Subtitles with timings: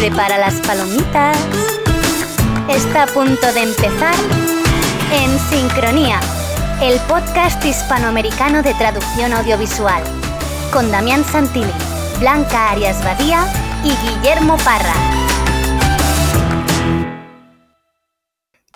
[0.00, 1.36] Prepara las palomitas.
[2.70, 4.14] Está a punto de empezar
[5.12, 6.18] En Sincronía,
[6.80, 10.02] el podcast hispanoamericano de traducción audiovisual,
[10.72, 11.70] con Damián Santilli,
[12.18, 13.44] Blanca Arias Badía
[13.84, 14.94] y Guillermo Parra.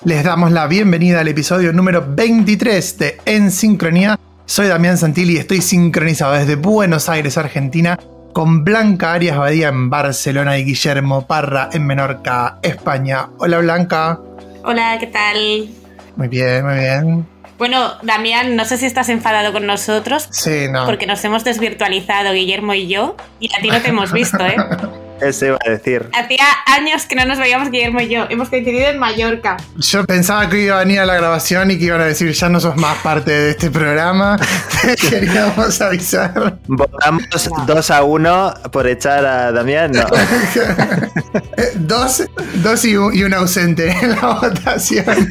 [0.05, 4.21] Les damos la bienvenida al episodio número 23 de En Sincronía.
[4.45, 7.99] Soy Damián Santilli y estoy sincronizado desde Buenos Aires, Argentina,
[8.35, 13.29] con Blanca Arias Badía en Barcelona y Guillermo Parra en Menorca, España.
[13.39, 14.19] Hola Blanca.
[14.65, 15.69] Hola, ¿qué tal?
[16.17, 17.27] Muy bien, muy bien.
[17.57, 20.27] Bueno, Damián, no sé si estás enfadado con nosotros.
[20.33, 20.85] Sí, no.
[20.85, 24.57] Porque nos hemos desvirtualizado, Guillermo y yo, y a ti no te hemos visto, ¿eh?
[25.21, 26.09] Eso iba a decir.
[26.13, 28.27] Hacía años que no nos veíamos Guillermo y yo.
[28.29, 29.57] Hemos coincidido en Mallorca.
[29.77, 32.49] Yo pensaba que iba a venir a la grabación y que iban a decir ya
[32.49, 34.39] no sos más parte de este programa.
[34.83, 36.59] Te queríamos avisar.
[36.67, 39.93] Votamos 2 a 1 por echar a Damián.
[39.93, 40.05] No.
[41.77, 42.25] dos
[42.57, 45.31] dos y, un, y un ausente en la votación.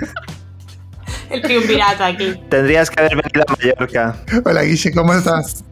[1.29, 2.39] El triunvirato aquí.
[2.50, 4.16] Tendrías que haber venido a Mallorca.
[4.45, 5.63] Hola Guille, ¿cómo estás?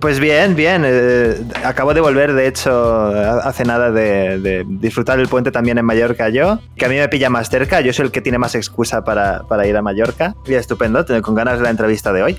[0.00, 0.82] Pues bien, bien.
[0.86, 3.06] eh, acabo de volver, de hecho,
[3.44, 7.08] hace nada de, de disfrutar el puente también en Mallorca yo, que a mí me
[7.08, 7.80] pilla más cerca.
[7.80, 10.34] Yo soy el que tiene más excusa para, para ir a Mallorca.
[10.46, 12.38] Y estupendo, tengo con ganas de la entrevista de hoy.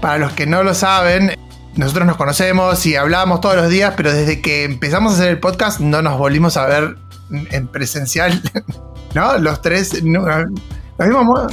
[0.00, 1.32] Para los que no lo saben,
[1.76, 5.38] nosotros nos conocemos y hablábamos todos los días, pero desde que empezamos a hacer el
[5.38, 6.96] podcast no nos volvimos a ver
[7.50, 8.42] en presencial,
[9.14, 9.38] ¿no?
[9.38, 11.46] Los tres, no, lo mismo modo.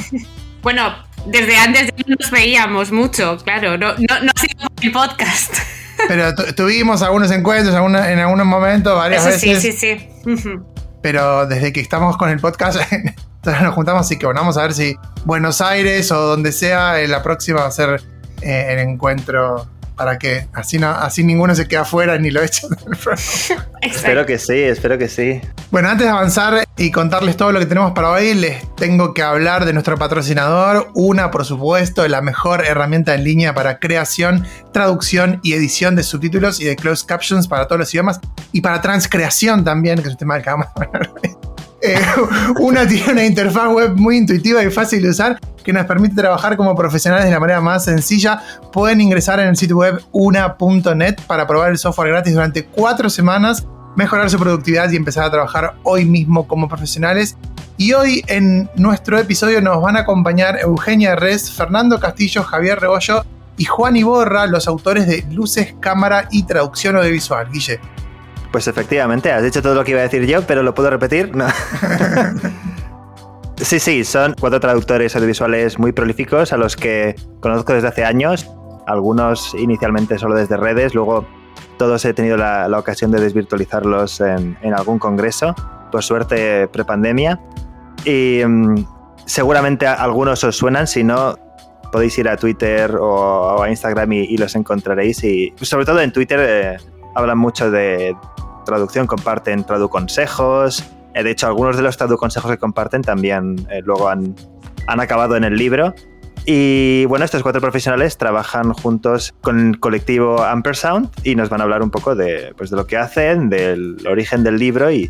[0.64, 0.94] Bueno,
[1.26, 3.78] desde antes ya nos veíamos mucho, claro.
[3.78, 5.54] No, no, no ha sido por el podcast.
[6.08, 9.80] Pero tu- tuvimos algunos encuentros alguna- en algunos momentos, varias Eso sí, veces.
[9.80, 10.30] sí, sí.
[10.30, 10.66] Ujú.
[11.02, 12.80] Pero desde que estamos con el podcast,
[13.46, 17.22] nos juntamos, así que vamos a ver si Buenos Aires o donde sea, eh, la
[17.24, 18.02] próxima va a ser
[18.42, 22.70] eh, el encuentro para que así, no, así ninguno se queda afuera ni lo echan
[22.70, 23.70] del programa.
[23.81, 25.42] Espero que sí, espero que sí.
[25.72, 29.22] Bueno, antes de avanzar y contarles todo lo que tenemos para hoy, les tengo que
[29.22, 35.40] hablar de nuestro patrocinador, una por supuesto, la mejor herramienta en línea para creación, traducción
[35.44, 38.20] y edición de subtítulos y de closed captions para todos los idiomas
[38.52, 41.32] y para transcreación también, que es un tema del que vamos a hablar hoy.
[41.86, 42.00] Eh,
[42.62, 46.57] una tiene una interfaz web muy intuitiva y fácil de usar que nos permite trabajar
[46.57, 48.41] como profesionales de la manera más sencilla.
[48.72, 53.66] Pueden ingresar en el sitio web una.net para probar el software gratis durante cuatro semanas,
[53.96, 57.38] mejorar su productividad y empezar a trabajar hoy mismo como profesionales.
[57.78, 63.25] Y hoy en nuestro episodio nos van a acompañar Eugenia Res, Fernando Castillo, Javier Rebollo
[63.57, 67.50] y Juan Iborra, los autores de Luces, Cámara y Traducción Audiovisual.
[67.52, 67.79] Guille.
[68.52, 71.35] Pues efectivamente, has dicho todo lo que iba a decir yo, pero ¿lo puedo repetir?
[71.35, 71.47] No.
[73.63, 78.50] sí, sí, son cuatro traductores audiovisuales muy prolíficos a los que conozco desde hace años,
[78.88, 81.25] algunos inicialmente solo desde redes, luego
[81.78, 85.56] todos he tenido la, la ocasión de desvirtualizarlos en, en algún congreso,
[85.91, 87.40] por suerte prepandemia,
[88.06, 88.85] y mm,
[89.25, 91.35] seguramente algunos os suenan, si no
[91.91, 96.12] podéis ir a Twitter o a Instagram y, y los encontraréis, y sobre todo en
[96.12, 96.78] Twitter eh,
[97.16, 98.16] hablan mucho de
[98.66, 100.84] traducción, comparten traduconsejos.
[101.13, 104.35] Eh, De hecho, algunos de los traduconsejos que comparten también eh, luego han,
[104.88, 105.94] han acabado en el libro.
[106.46, 111.63] Y bueno, estos cuatro profesionales trabajan juntos con el colectivo Ampersound y nos van a
[111.63, 115.09] hablar un poco de, pues, de lo que hacen, del origen del libro y,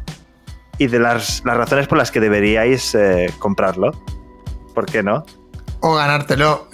[0.78, 3.92] y de las, las razones por las que deberíais eh, comprarlo.
[4.76, 5.26] ¿Por qué no?
[5.80, 6.68] O ganártelo.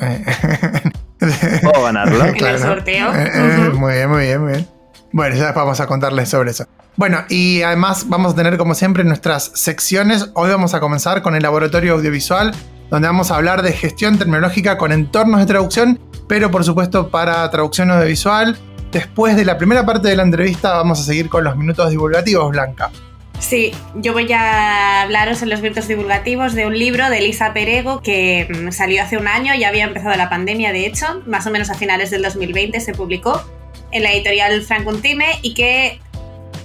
[1.76, 2.26] O ganarlo.
[2.36, 3.14] En el sorteo.
[3.14, 3.70] Eh, eh.
[3.74, 4.68] Muy bien, muy bien, muy bien.
[5.12, 6.66] Bueno, ya vamos a contarles sobre eso.
[6.96, 10.30] Bueno, y además vamos a tener como siempre nuestras secciones.
[10.34, 12.54] Hoy vamos a comenzar con el laboratorio audiovisual,
[12.90, 17.50] donde vamos a hablar de gestión tecnológica con entornos de traducción, pero por supuesto para
[17.50, 18.58] traducción audiovisual.
[18.92, 22.52] Después de la primera parte de la entrevista vamos a seguir con los minutos divulgativos,
[22.52, 22.92] Blanca.
[23.40, 28.02] Sí, yo voy a hablaros en los virtuos divulgativos de un libro de Elisa Perego
[28.02, 31.50] que mm, salió hace un año, ya había empezado la pandemia de hecho, más o
[31.50, 33.42] menos a finales del 2020 se publicó
[33.92, 36.00] en la editorial Frankuntime y que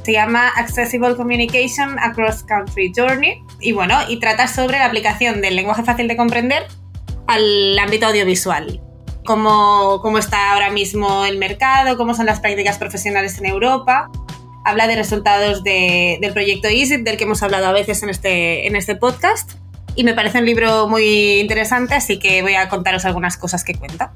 [0.02, 5.56] se llama Accessible Communication Across Country Journey y bueno, y trata sobre la aplicación del
[5.56, 6.66] lenguaje fácil de comprender
[7.26, 8.80] al ámbito audiovisual.
[9.24, 14.10] Cómo, cómo está ahora mismo el mercado, cómo son las prácticas profesionales en Europa
[14.66, 18.66] habla de resultados de- del proyecto EASY, del que hemos hablado a veces en este,
[18.66, 19.52] en este podcast.
[19.94, 23.74] Y me parece un libro muy interesante, así que voy a contaros algunas cosas que
[23.74, 24.14] cuenta.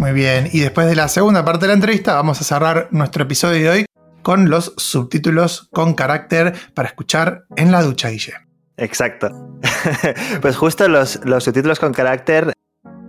[0.00, 3.24] Muy bien, y después de la segunda parte de la entrevista vamos a cerrar nuestro
[3.24, 3.86] episodio de hoy
[4.22, 8.32] con los subtítulos con carácter para escuchar en la ducha, Guille.
[8.78, 9.28] Exacto.
[10.40, 12.54] pues justo los, los subtítulos con carácter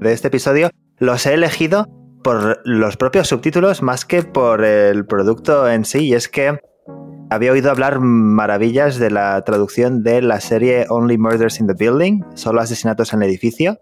[0.01, 1.87] de este episodio los he elegido
[2.25, 6.07] por los propios subtítulos más que por el producto en sí.
[6.07, 6.59] Y es que
[7.31, 12.25] Había oído hablar maravillas de la traducción de la serie Only Murders in the Building,
[12.35, 13.79] solo asesinatos en el edificio.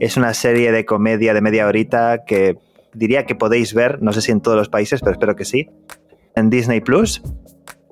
[0.00, 2.56] Es una serie de comedia de media horita que
[2.94, 5.68] diría que podéis ver, no sé si en todos los países, pero espero que sí,
[6.34, 7.22] en Disney Plus.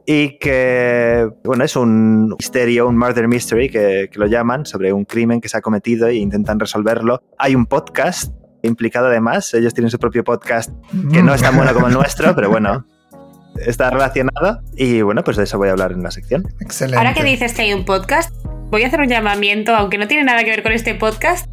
[0.07, 5.05] Y que, bueno, es un misterio, un murder mystery que, que lo llaman, sobre un
[5.05, 7.23] crimen que se ha cometido e intentan resolverlo.
[7.37, 8.33] Hay un podcast
[8.63, 10.73] implicado además, ellos tienen su propio podcast
[11.13, 12.87] que no es tan bueno como el nuestro, pero bueno,
[13.57, 14.63] está relacionado.
[14.75, 16.49] Y bueno, pues de eso voy a hablar en la sección.
[16.61, 16.97] Excelente.
[16.97, 18.35] Ahora que dices que hay un podcast,
[18.71, 21.47] voy a hacer un llamamiento, aunque no tiene nada que ver con este podcast,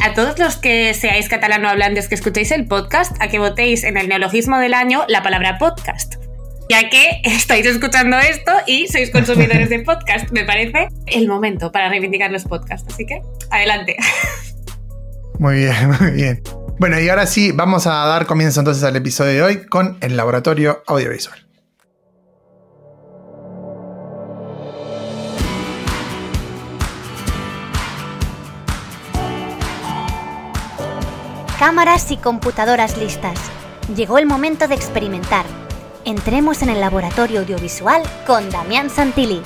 [0.00, 4.08] a todos los que seáis catalanohablantes que escuchéis el podcast, a que votéis en el
[4.08, 6.14] neologismo del año la palabra podcast.
[6.68, 11.88] Ya que estáis escuchando esto y sois consumidores de podcast, me parece el momento para
[11.88, 12.92] reivindicar los podcasts.
[12.92, 13.96] Así que, adelante.
[15.38, 16.42] Muy bien, muy bien.
[16.78, 20.16] Bueno, y ahora sí, vamos a dar comienzo entonces al episodio de hoy con el
[20.16, 21.44] laboratorio audiovisual.
[31.62, 33.38] Cámaras y computadoras listas.
[33.94, 35.46] Llegó el momento de experimentar.
[36.04, 39.40] Entremos en el laboratorio audiovisual con Damián Santilli.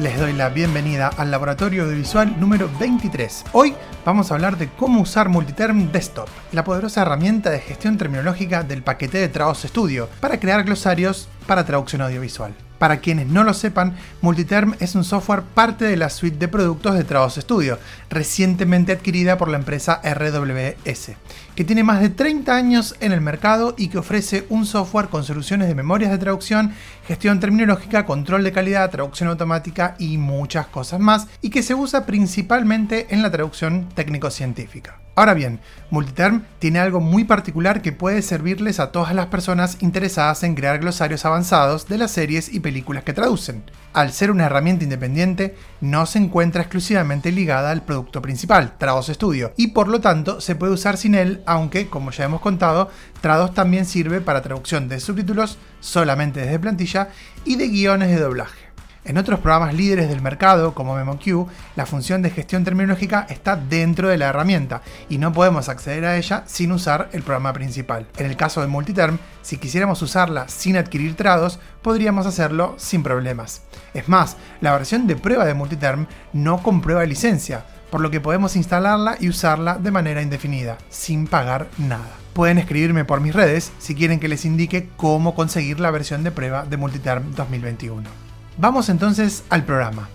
[0.00, 3.44] Les doy la bienvenida al laboratorio audiovisual número 23.
[3.52, 8.64] Hoy vamos a hablar de cómo usar Multiterm Desktop, la poderosa herramienta de gestión terminológica
[8.64, 12.56] del paquete de Trados Studio, para crear glosarios para traducción audiovisual.
[12.84, 16.94] Para quienes no lo sepan, Multiterm es un software parte de la suite de productos
[16.94, 17.78] de Trados Studio,
[18.10, 21.12] recientemente adquirida por la empresa RWS,
[21.54, 25.24] que tiene más de 30 años en el mercado y que ofrece un software con
[25.24, 26.72] soluciones de memorias de traducción,
[27.06, 32.06] gestión terminológica, control de calidad, traducción automática y muchas cosas más, y que se usa
[32.06, 35.00] principalmente en la traducción técnico-científica.
[35.16, 35.60] Ahora bien,
[35.90, 40.80] Multiterm tiene algo muy particular que puede servirles a todas las personas interesadas en crear
[40.80, 43.62] glosarios avanzados de las series y películas que traducen.
[43.94, 49.52] Al ser una herramienta independiente, no se encuentra exclusivamente ligada al producto principal, Trados Studio,
[49.56, 53.54] y por lo tanto se puede usar sin él, aunque, como ya hemos contado, Trados
[53.54, 57.10] también sirve para traducción de subtítulos solamente desde plantilla
[57.44, 58.63] y de guiones de doblaje.
[59.04, 61.46] En otros programas líderes del mercado, como MemoQ,
[61.76, 64.80] la función de gestión terminológica está dentro de la herramienta
[65.10, 68.06] y no podemos acceder a ella sin usar el programa principal.
[68.16, 73.60] En el caso de Multiterm, si quisiéramos usarla sin adquirir trados, podríamos hacerlo sin problemas.
[73.92, 78.56] Es más, la versión de prueba de Multiterm no comprueba licencia, por lo que podemos
[78.56, 82.10] instalarla y usarla de manera indefinida, sin pagar nada.
[82.32, 86.30] Pueden escribirme por mis redes si quieren que les indique cómo conseguir la versión de
[86.30, 88.23] prueba de Multiterm 2021.
[88.56, 90.08] Vamos entonces al programa.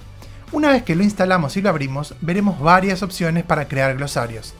[0.53, 4.53] Una vez que lo instalamos y lo abrimos, veremos varias opciones para crear glosarios.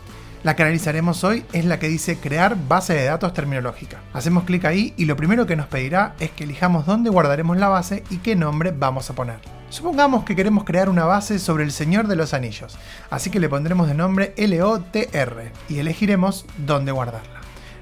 [0.44, 4.02] La que analizaremos hoy es la que dice crear base de datos terminológica.
[4.14, 7.70] Hacemos clic ahí y lo primero que nos pedirá es que elijamos dónde guardaremos la
[7.70, 9.40] base y qué nombre vamos a poner.
[9.70, 12.78] Supongamos que queremos crear una base sobre el Señor de los Anillos,
[13.10, 17.39] así que le pondremos de nombre LOTR y elegiremos dónde guardarla.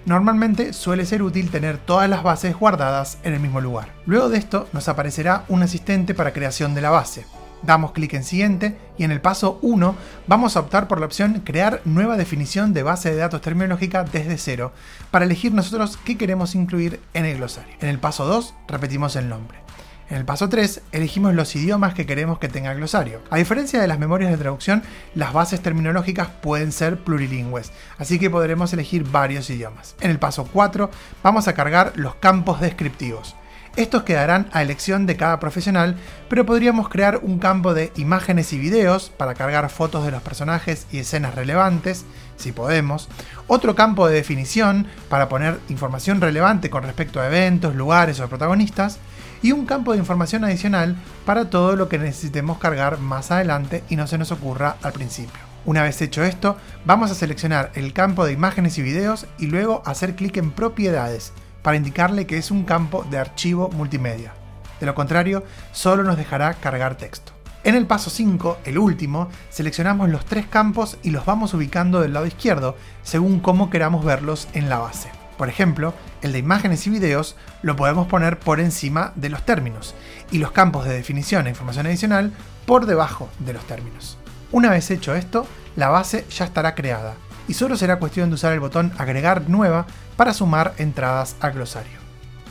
[0.08, 3.90] Normalmente suele ser útil tener todas las bases guardadas en el mismo lugar.
[4.06, 7.26] Luego de esto nos aparecerá un asistente para creación de la base.
[7.62, 9.96] Damos clic en siguiente y en el paso 1
[10.26, 14.38] vamos a optar por la opción crear nueva definición de base de datos terminológica desde
[14.38, 14.72] cero
[15.12, 17.76] para elegir nosotros qué queremos incluir en el glosario.
[17.82, 19.67] En el paso 2 repetimos el nombre.
[20.10, 23.22] En el paso 3, elegimos los idiomas que queremos que tenga el glosario.
[23.30, 24.82] A diferencia de las memorias de traducción,
[25.16, 29.96] las bases terminológicas pueden ser plurilingües, así que podremos elegir varios idiomas.
[30.00, 30.90] En el paso 4,
[31.24, 33.36] vamos a cargar los campos descriptivos.
[33.76, 35.98] Estos quedarán a elección de cada profesional,
[36.30, 40.88] pero podríamos crear un campo de imágenes y videos para cargar fotos de los personajes
[40.90, 42.06] y escenas relevantes,
[42.38, 43.10] si podemos.
[43.46, 49.00] Otro campo de definición para poner información relevante con respecto a eventos, lugares o protagonistas
[49.42, 53.96] y un campo de información adicional para todo lo que necesitemos cargar más adelante y
[53.96, 55.40] no se nos ocurra al principio.
[55.66, 59.84] Una vez hecho esto, vamos a seleccionar el campo de imágenes y videos y luego
[59.86, 64.34] hacer clic en propiedades para indicarle que es un campo de archivo multimedia.
[64.80, 67.34] De lo contrario, solo nos dejará cargar texto.
[67.64, 72.14] En el paso 5, el último, seleccionamos los tres campos y los vamos ubicando del
[72.14, 75.10] lado izquierdo según cómo queramos verlos en la base.
[75.38, 79.94] Por ejemplo, el de imágenes y videos lo podemos poner por encima de los términos
[80.32, 82.34] y los campos de definición e información adicional
[82.66, 84.18] por debajo de los términos.
[84.52, 87.16] Una vez hecho esto, la base ya estará creada
[87.48, 92.07] y solo será cuestión de usar el botón agregar nueva para sumar entradas al glosario.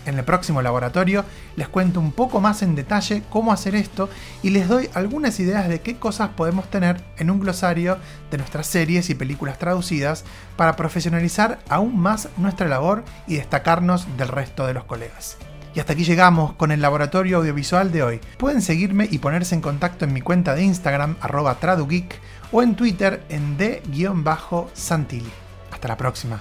[0.06, 1.24] En el próximo laboratorio
[1.56, 4.08] les cuento un poco más en detalle cómo hacer esto
[4.42, 7.98] y les doy algunas ideas de qué cosas podemos tener en un glosario
[8.30, 10.24] de nuestras series y películas traducidas
[10.56, 15.36] para profesionalizar aún más nuestra labor y destacarnos del resto de los colegas.
[15.74, 18.20] Y hasta aquí llegamos con el laboratorio audiovisual de hoy.
[18.38, 22.18] Pueden seguirme y ponerse en contacto en mi cuenta de Instagram, arroba tradugeek,
[22.50, 25.30] o en Twitter en d-santilli.
[25.70, 26.40] Hasta la próxima.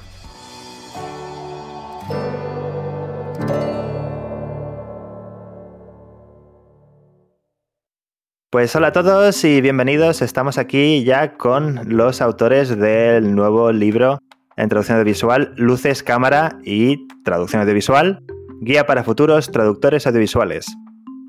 [8.55, 10.21] Pues hola a todos y bienvenidos.
[10.21, 14.19] Estamos aquí ya con los autores del nuevo libro
[14.55, 18.23] en traducción audiovisual, Luces, Cámara y Traducción Audiovisual,
[18.61, 20.67] Guía para Futuros Traductores Audiovisuales.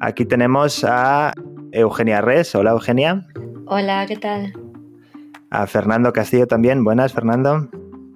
[0.00, 1.32] Aquí tenemos a
[1.72, 2.54] Eugenia Res.
[2.54, 3.26] Hola Eugenia.
[3.66, 4.52] Hola, ¿qué tal?
[5.50, 6.84] A Fernando Castillo también.
[6.84, 7.68] Buenas, Fernando.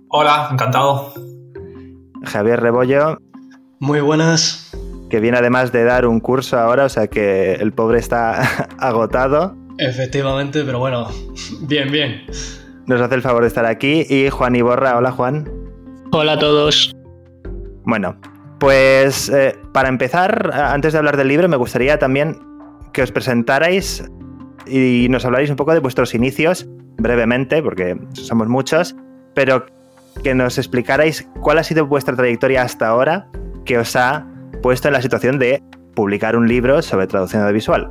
[0.07, 1.15] Hola, encantado.
[2.23, 3.19] Javier Rebollo.
[3.81, 4.71] Muy buenas.
[5.11, 9.57] Que viene además de dar un curso ahora, o sea que el pobre está agotado.
[9.79, 11.09] Efectivamente, pero bueno,
[11.63, 12.27] bien, bien.
[12.87, 14.07] Nos hace el favor de estar aquí.
[14.09, 14.97] Y Juan Iborra.
[14.97, 15.51] Hola, Juan.
[16.13, 16.95] Hola a todos.
[17.85, 18.17] Bueno,
[18.59, 22.39] pues eh, para empezar, antes de hablar del libro, me gustaría también
[22.93, 24.05] que os presentarais
[24.67, 28.95] y nos hablarais un poco de vuestros inicios, brevemente, porque somos muchos,
[29.35, 29.67] pero
[30.23, 33.29] que nos explicarais cuál ha sido vuestra trayectoria hasta ahora
[33.65, 34.27] que os ha
[34.61, 35.63] puesto en la situación de
[35.95, 37.89] publicar un libro sobre traducción audiovisual.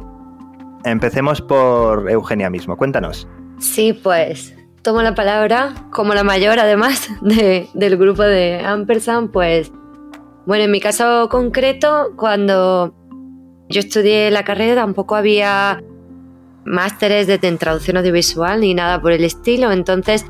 [0.86, 3.28] Empecemos por Eugenia mismo, cuéntanos.
[3.60, 9.72] Sí, pues tomo la palabra como la mayor además del grupo de Ampersand, pues
[10.46, 12.94] bueno, en mi caso concreto, cuando
[13.68, 15.84] yo estudié la carrera tampoco había
[16.66, 20.26] másteres de traducción audiovisual ni nada por el estilo, entonces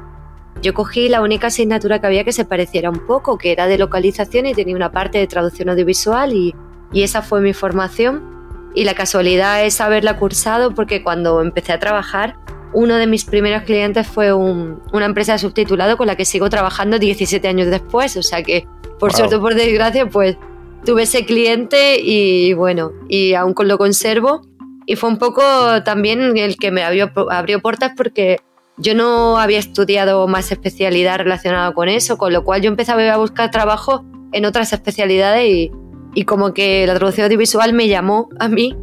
[0.61, 3.77] yo cogí la única asignatura que había que se pareciera un poco, que era de
[3.77, 6.55] localización y tenía una parte de traducción audiovisual y,
[6.93, 8.71] esa fue mi formación.
[8.73, 12.35] Y la casualidad es haberla cursado porque cuando empecé a trabajar,
[12.73, 16.97] uno de mis primeros clientes fue una empresa de subtitulado con la que sigo trabajando
[16.97, 18.17] 17 años después.
[18.17, 18.67] O sea que,
[18.99, 20.37] por suerte o por desgracia, pues
[20.83, 24.41] tuve ese cliente y bueno, y aún lo conservo.
[24.87, 25.43] Y fue un poco
[25.83, 28.39] también el que me abrió, abrió puertas porque
[28.79, 33.17] yo no había estudiado más especialidad relacionada con eso, con lo cual yo empezaba a
[33.17, 35.71] buscar trabajo en otras especialidades y,
[36.13, 38.75] y como que la traducción audiovisual me llamó a mí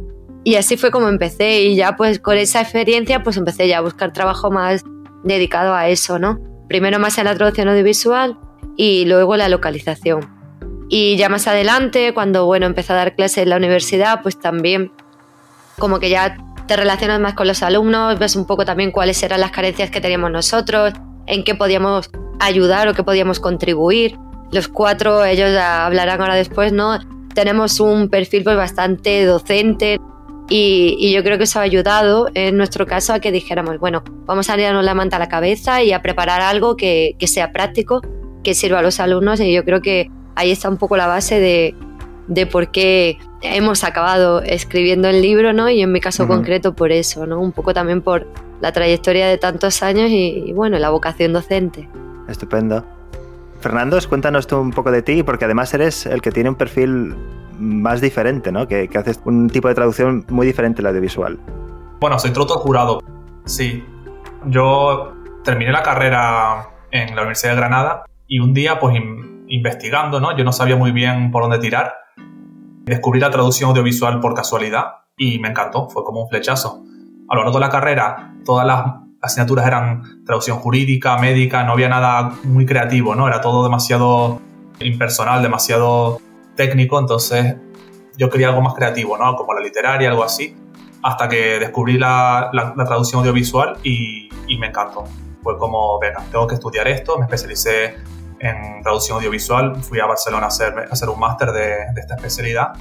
[0.43, 3.81] y así fue como empecé y ya pues con esa experiencia pues empecé ya a
[3.81, 4.83] buscar trabajo más
[5.23, 6.39] dedicado a eso, ¿no?
[6.69, 8.37] Primero más en la traducción audiovisual
[8.77, 10.37] y luego la localización.
[10.89, 14.91] Y ya más adelante, cuando bueno, empecé a dar clases en la universidad, pues también
[15.77, 16.37] como que ya
[16.67, 20.01] te relacionas más con los alumnos, ves un poco también cuáles eran las carencias que
[20.01, 20.93] teníamos nosotros,
[21.25, 22.09] en qué podíamos
[22.39, 24.17] ayudar o qué podíamos contribuir.
[24.51, 26.99] Los cuatro, ellos hablarán ahora después, ¿no?
[27.33, 29.99] Tenemos un perfil pues bastante docente
[30.49, 34.49] y, yo creo que eso ha ayudado en nuestro caso a que dijéramos, bueno, vamos
[34.49, 38.01] a darnos la manta a la cabeza y a preparar algo que sea práctico,
[38.43, 41.39] que sirva a los alumnos y yo creo que ahí está un poco la base
[41.39, 41.75] de,
[42.27, 45.69] de por qué hemos acabado escribiendo el libro, ¿no?
[45.69, 47.39] Y en mi caso concreto por eso, ¿no?
[47.39, 48.27] Un poco también por
[48.59, 51.87] la trayectoria de tantos años y, bueno, la vocación docente.
[52.27, 52.83] Estupendo.
[53.61, 57.15] Fernando, cuéntanos tú un poco de ti, porque además eres el que tiene un perfil
[57.57, 58.67] más diferente, ¿no?
[58.67, 61.39] Que, que haces un tipo de traducción muy diferente al audiovisual.
[61.99, 63.01] Bueno, soy traductor jurado,
[63.45, 63.83] sí.
[64.45, 68.95] Yo terminé la carrera en la Universidad de Granada y un día, pues
[69.47, 70.37] investigando, ¿no?
[70.37, 71.93] Yo no sabía muy bien por dónde tirar
[72.87, 74.85] Descubrí la traducción audiovisual por casualidad
[75.17, 76.83] y me encantó, fue como un flechazo.
[77.27, 81.89] A lo largo de la carrera, todas las asignaturas eran traducción jurídica, médica, no había
[81.89, 83.27] nada muy creativo, ¿no?
[83.27, 84.39] Era todo demasiado
[84.79, 86.21] impersonal, demasiado
[86.55, 87.57] técnico, entonces
[88.17, 89.35] yo quería algo más creativo, ¿no?
[89.35, 90.55] Como la literaria, algo así,
[91.03, 92.51] hasta que descubrí la,
[92.85, 95.03] traducción audiovisual y, y, me encantó.
[95.43, 97.97] Fue como, venga, tengo que estudiar esto, me especialicé
[98.39, 99.75] en traducción audiovisual.
[99.77, 102.73] Fui a Barcelona a hacer, a hacer un máster de, de, esta especialidad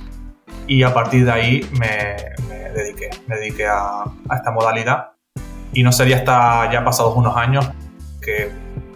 [0.66, 2.16] y a partir de ahí me,
[2.48, 5.12] me dediqué, me dediqué a, a, esta modalidad.
[5.72, 7.68] Y no sería hasta ya pasados unos años
[8.20, 8.50] que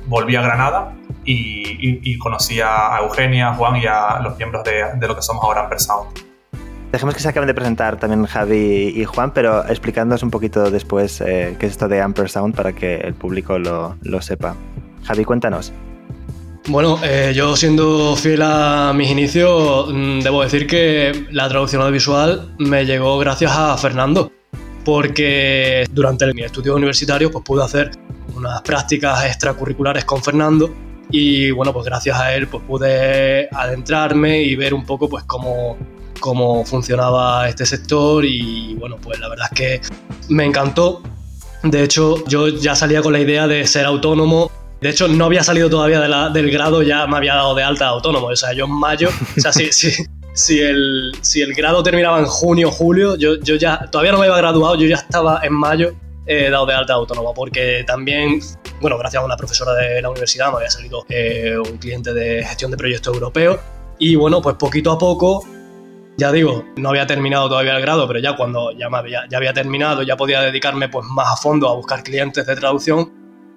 [0.06, 0.92] volví a Granada
[1.24, 5.22] y, y, conocí a Eugenia, a Juan y a los miembros de, de lo que
[5.22, 6.08] somos ahora Ampersound.
[6.90, 11.20] Dejemos que se acaben de presentar también Javi y Juan, pero explicándonos un poquito después
[11.20, 14.56] eh, qué es esto de Ampersound para que el público lo, lo sepa.
[15.04, 15.72] Javi, cuéntanos.
[16.70, 22.54] Bueno, eh, yo siendo fiel a mis inicios, mm, debo decir que la traducción audiovisual
[22.58, 24.30] me llegó gracias a Fernando,
[24.84, 27.90] porque durante mi estudio universitario pues, pude hacer
[28.36, 30.72] unas prácticas extracurriculares con Fernando
[31.10, 35.76] y bueno, pues gracias a él pues pude adentrarme y ver un poco pues cómo,
[36.20, 39.80] cómo funcionaba este sector y bueno, pues la verdad es que
[40.28, 41.02] me encantó.
[41.64, 44.52] De hecho, yo ya salía con la idea de ser autónomo.
[44.80, 48.28] De hecho, no había salido todavía del grado, ya me había dado de alta autónomo.
[48.28, 52.70] O sea, yo en mayo, o sea, si, el, si el grado terminaba en junio,
[52.70, 55.94] julio, yo, yo ya todavía no me había graduado, yo ya estaba en mayo
[56.50, 58.40] dado de alta autónomo, porque también,
[58.80, 62.44] bueno, gracias a una profesora de la universidad me había salido eh, un cliente de
[62.44, 63.58] gestión de proyectos europeos.
[63.98, 65.44] Y bueno, pues poquito a poco
[66.16, 69.54] ya digo, no había terminado todavía el grado, pero ya cuando ya, había, ya había
[69.54, 73.10] terminado, ya podía dedicarme pues más a fondo a buscar clientes de traducción,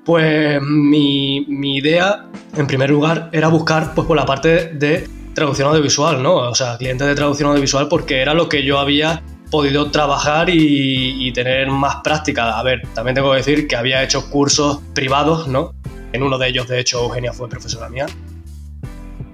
[0.05, 1.45] pues mi,
[1.77, 6.35] idea, en primer lugar, era buscar pues por la parte de traducción audiovisual, ¿no?
[6.35, 11.27] O sea, clientes de traducción audiovisual porque era lo que yo había podido trabajar y,
[11.27, 12.57] y, tener más práctica.
[12.57, 15.73] A ver, también tengo que decir que había hecho cursos privados, ¿no?
[16.11, 18.05] En uno de ellos, de hecho, Eugenia fue profesora mía.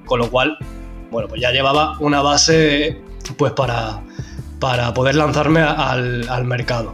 [0.05, 0.57] Con lo cual,
[1.11, 3.01] bueno, pues ya llevaba una base
[3.37, 4.01] pues para,
[4.59, 6.93] para poder lanzarme al, mercado.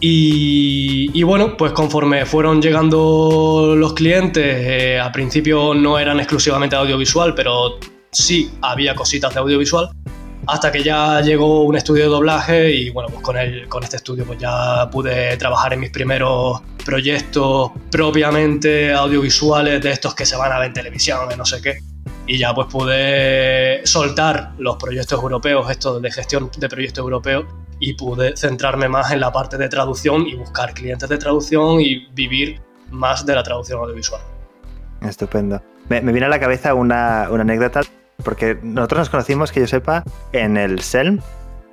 [0.00, 7.34] Y, bueno, pues conforme fueron llegando los clientes, eh, al principio no eran exclusivamente audiovisual,
[7.34, 7.78] pero
[8.10, 9.90] sí había cositas de audiovisual,
[10.46, 13.96] hasta que ya llegó un estudio de doblaje y bueno, pues con, el, con este
[13.96, 20.36] estudio pues ya pude trabajar en mis primeros proyectos propiamente audiovisuales de estos que se
[20.36, 21.78] van a ver en televisión, de no sé qué.
[22.28, 27.44] Y ya pues pude soltar los proyectos europeos, esto de gestión de proyectos europeos,
[27.80, 32.06] y pude centrarme más en la parte de traducción y buscar clientes de traducción y
[32.12, 34.20] vivir más de la traducción audiovisual.
[35.02, 35.62] Estupendo.
[35.88, 37.82] Me, viene a la cabeza una, anécdota,
[38.24, 41.20] porque nosotros nos conocimos, que yo sepa, en el SELM.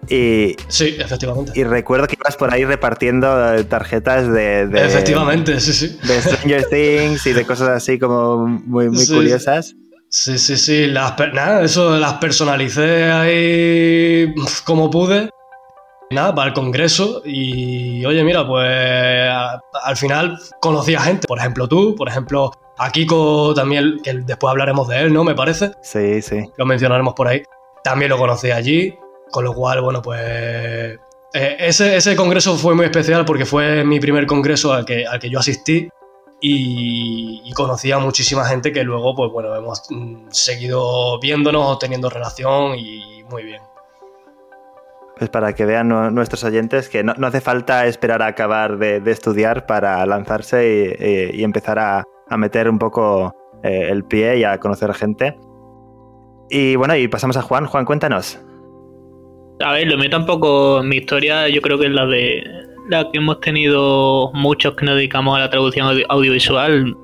[0.10, 1.54] Y, sí, efectivamente.
[1.56, 4.64] Y recuerdo que ibas por ahí repartiendo tarjetas de.
[4.74, 5.98] efectivamente, sí, sí.
[6.06, 9.76] De Stranger Things y de cosas así como muy, muy curiosas.
[10.10, 10.88] Sí, sí, sí.
[10.88, 15.30] Las, nada, eso las personalicé ahí como pude.
[16.14, 17.22] Nada, para el congreso.
[17.26, 19.30] Y oye, mira, pues
[19.84, 21.28] al final conocí a gente.
[21.28, 25.24] Por ejemplo, tú, por ejemplo, a Kiko también, que después hablaremos de él, ¿no?
[25.24, 25.72] Me parece.
[25.82, 26.50] Sí, sí.
[26.58, 27.44] Lo mencionaremos por ahí.
[27.84, 28.96] También lo conocí allí.
[29.32, 30.20] Con lo cual, bueno, pues.
[31.36, 35.20] Eh, ese, ese congreso fue muy especial porque fue mi primer congreso al que, al
[35.20, 35.90] que yo asistí
[36.46, 42.78] y, conocí a muchísima gente que luego, pues bueno, hemos mm, seguido viéndonos, teniendo relación
[42.78, 43.62] y muy bien.
[45.18, 49.66] Pues para que vean nuestros oyentes que no, hace falta esperar a acabar de, estudiar
[49.66, 52.04] para lanzarse y, empezar a,
[52.36, 53.32] meter un poco
[53.64, 55.38] eh, el pie y a conocer gente.
[56.50, 57.66] Y bueno, y pasamos a Juan.
[57.68, 58.40] Juan, cuéntanos.
[59.62, 62.44] A ver, lo mío tampoco, mi historia yo creo que es la de
[62.90, 66.96] la que hemos tenido muchos que nos dedicamos a la traducción audiovisual.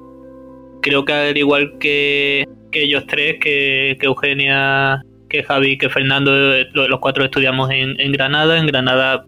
[0.81, 6.31] Creo que al igual que, ellos tres, que, Eugenia, que Javi, que Fernando,
[6.73, 8.57] los cuatro estudiamos en, Granada.
[8.57, 9.25] En Granada,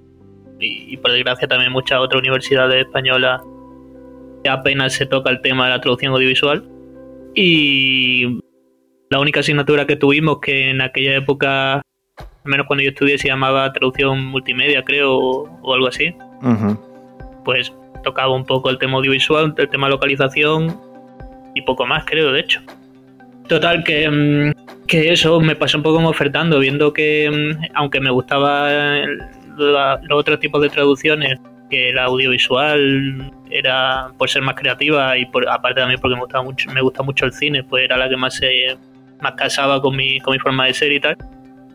[0.59, 3.41] y, por desgracia también muchas otras universidades españolas,
[4.49, 6.63] apenas se toca el tema de la traducción audiovisual.
[7.35, 8.39] Y
[9.09, 11.83] la única asignatura que tuvimos, que en aquella época, al
[12.43, 16.13] menos cuando yo estudié, se llamaba traducción multimedia, creo, o algo así
[17.43, 20.79] pues tocaba un poco el tema audiovisual, el tema localización
[21.53, 22.61] y poco más, creo, de hecho.
[23.51, 28.09] Total, que, mm, que eso me pasó un poco ofertando, viendo que, mm, aunque me
[28.09, 28.69] gustaba
[29.57, 31.37] los otros tipos de traducciones,
[31.69, 36.45] que el audiovisual era por ser más creativa y por, aparte también porque me gustaba
[36.45, 38.77] mucho, me gusta mucho el cine, pues era la que más se
[39.19, 41.17] más casaba con mi, con mi forma de ser y tal.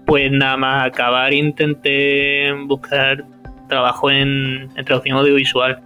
[0.06, 3.22] Pues nada más acabar intenté buscar
[3.68, 5.78] trabajo en, traducción audiovisual.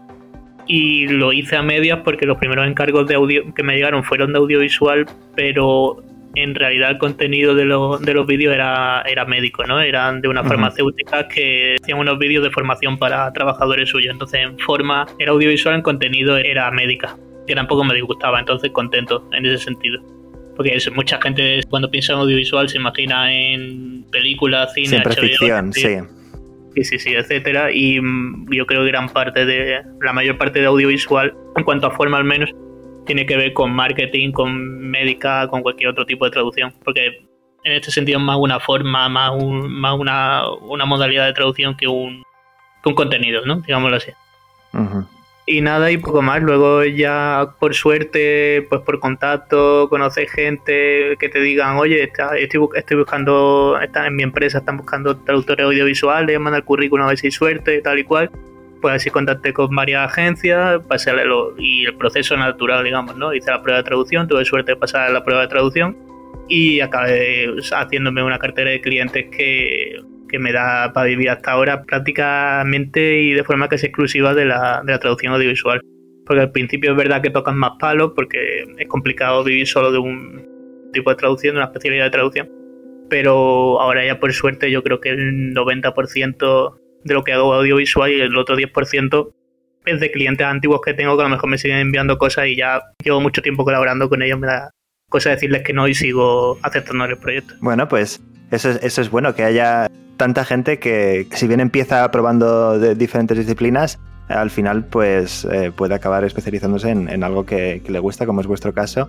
[0.73, 4.33] Y lo hice a medias porque los primeros encargos de audio que me llegaron fueron
[4.33, 5.05] de audiovisual,
[5.35, 6.01] pero
[6.37, 9.81] en realidad el contenido de, de los vídeos era, era médico, ¿no?
[9.81, 14.13] Eran de una farmacéutica que hacían unos vídeos de formación para trabajadores suyos.
[14.13, 17.17] Entonces, en forma era audiovisual, en contenido era médica,
[17.49, 20.01] que tampoco me disgustaba, entonces contento en ese sentido.
[20.55, 25.99] Porque mucha gente cuando piensa en audiovisual se imagina en películas, cine, Siempre ficción, sí
[26.85, 27.71] sí, sí, sí, etcétera.
[27.73, 31.87] Y mm, yo creo que gran parte de, la mayor parte de audiovisual, en cuanto
[31.87, 32.51] a forma al menos,
[33.07, 36.73] tiene que ver con marketing, con médica, con cualquier otro tipo de traducción.
[36.85, 37.07] Porque
[37.65, 41.77] en este sentido es más una forma, más, un, más una, una modalidad de traducción
[41.77, 42.23] que un,
[42.83, 43.61] que un contenido, ¿no?
[43.61, 44.13] Digámoslo así
[45.51, 46.41] y nada y poco más.
[46.43, 52.69] Luego ya por suerte, pues por contacto, conoces gente que te digan, oye, está, estoy,
[52.77, 57.19] estoy buscando, está en mi empresa están buscando traductores audiovisuales, manda el currículum a ver
[57.19, 58.31] si hay suerte, tal y cual.
[58.81, 63.35] Pues así contacté con varias agencias, pasé lo, y el proceso natural, digamos, ¿no?
[63.35, 65.97] Hice la prueba de traducción, tuve suerte de pasar la prueba de traducción
[66.49, 71.83] y acabé haciéndome una cartera de clientes que, que me da para vivir hasta ahora
[71.83, 75.81] prácticamente y de forma es exclusiva de la, de la traducción audiovisual.
[76.25, 79.99] Porque al principio es verdad que tocan más palos porque es complicado vivir solo de
[79.99, 82.49] un tipo de traducción, de una especialidad de traducción.
[83.09, 88.13] Pero ahora ya por suerte yo creo que el 90% de lo que hago audiovisual
[88.13, 89.33] y el otro 10%
[89.87, 92.57] es de clientes antiguos que tengo que a lo mejor me siguen enviando cosas y
[92.57, 94.71] ya llevo mucho tiempo colaborando con ellos, me da
[95.09, 97.55] cosa decirles que no y sigo aceptando el proyecto.
[97.61, 102.11] Bueno, pues eso es, eso es bueno, que haya tanta gente que si bien empieza
[102.11, 107.99] probando de diferentes disciplinas, al final pues eh, puede acabar especializándose en, algo que, le
[107.99, 109.09] gusta, como es vuestro caso.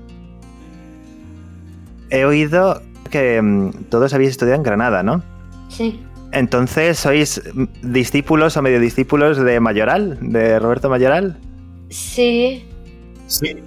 [2.10, 5.22] He oído que mm, todos habéis estudiado en Granada, ¿no?
[5.70, 6.02] Sí.
[6.32, 7.42] Entonces, ¿sois
[7.84, 11.38] discípulos o medio discípulos de Mayoral, de Roberto Mayoral?
[11.90, 12.66] Sí.
[13.28, 13.58] Sí.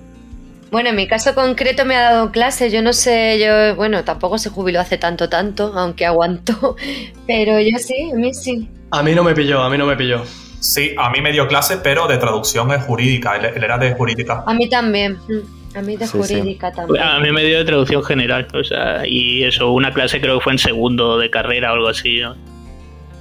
[0.74, 4.38] Bueno, en mi caso concreto me ha dado clase, yo no sé, yo, bueno, tampoco
[4.38, 6.74] se jubiló hace tanto, tanto, aunque aguantó,
[7.28, 8.68] pero yo sí, a mí sí.
[8.90, 10.24] A mí no me pilló, a mí no me pilló.
[10.58, 14.42] Sí, a mí me dio clase, pero de traducción es jurídica, él, era de jurídica.
[14.44, 15.12] A mí también.
[15.28, 17.04] Mm, a mí de jurídica también.
[17.04, 20.42] A mí me dio de traducción general, o sea, y eso, una clase creo que
[20.42, 22.34] fue en segundo de carrera o algo así, ¿no?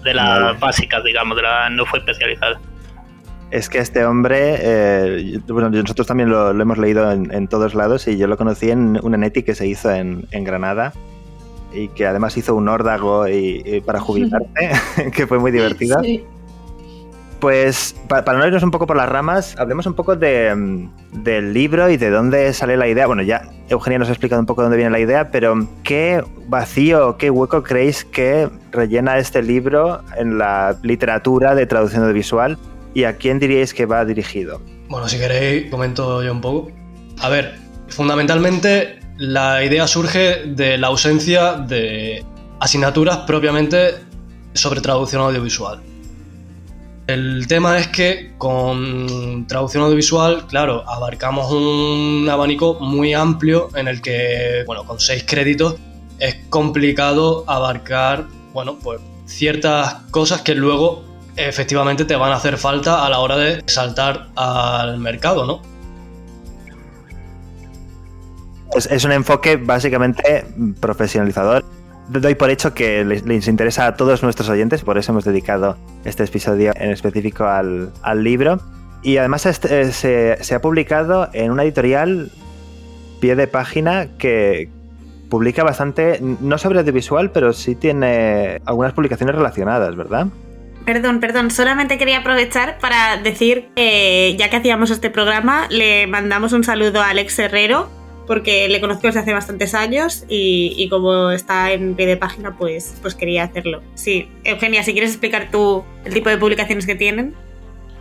[0.03, 2.59] de las básicas, digamos, de la no fue especializada.
[3.53, 8.17] Es que este hombre, eh, bueno, nosotros también lo, hemos leído en, todos lados y
[8.17, 10.91] yo lo conocí en una neti que se hizo en, Granada
[11.71, 14.49] y que además hizo un órdago y, para jubilarse,
[15.15, 16.01] que fue muy divertido.
[17.39, 21.91] Pues para, no irnos un poco por las ramas, hablemos un poco de, del libro
[21.91, 23.05] y de dónde sale la idea.
[23.05, 27.17] Bueno, ya Eugenia nos ha explicado un poco dónde viene la idea, pero ¿qué vacío,
[27.17, 32.57] qué hueco creéis que rellena este libro en la literatura de traducción audiovisual
[32.93, 34.61] y a quién diríais que va dirigido?
[34.87, 36.71] Bueno, si queréis, comento yo un poco.
[37.19, 37.55] A ver,
[37.87, 42.23] fundamentalmente la idea surge de la ausencia de
[42.59, 43.95] asignaturas propiamente
[44.53, 45.81] sobre traducción audiovisual.
[47.07, 54.01] El tema es que con traducción audiovisual, claro, abarcamos un abanico muy amplio en el
[54.01, 55.75] que, bueno, con seis créditos
[56.19, 61.03] es complicado abarcar, bueno, pues ciertas cosas que luego
[61.35, 65.61] efectivamente te van a hacer falta a la hora de saltar al mercado, ¿no?
[68.75, 70.45] Es, un enfoque básicamente
[70.79, 71.63] profesionalizador.
[72.09, 76.23] Doy por hecho que les, interesa a todos nuestros oyentes, por eso hemos dedicado este
[76.23, 77.91] episodio en específico al,
[78.23, 78.59] libro.
[79.03, 82.31] Y además este, eh, se, se ha publicado en una editorial
[83.19, 84.69] pie de página que,
[85.33, 90.27] publica bastante, no sobre audiovisual, pero sí tiene algunas publicaciones relacionadas, ¿verdad?
[90.85, 96.51] Perdón, perdón, solamente quería aprovechar para decir que ya que hacíamos este programa, le mandamos
[96.51, 97.89] un saludo a Alex Herrero,
[98.27, 102.95] porque le conozco desde hace bastantes años y, como está en pie de página, pues,
[103.01, 103.81] pues quería hacerlo.
[103.95, 107.33] Sí, Eugenia, si quieres explicar tú el tipo de publicaciones que tienen.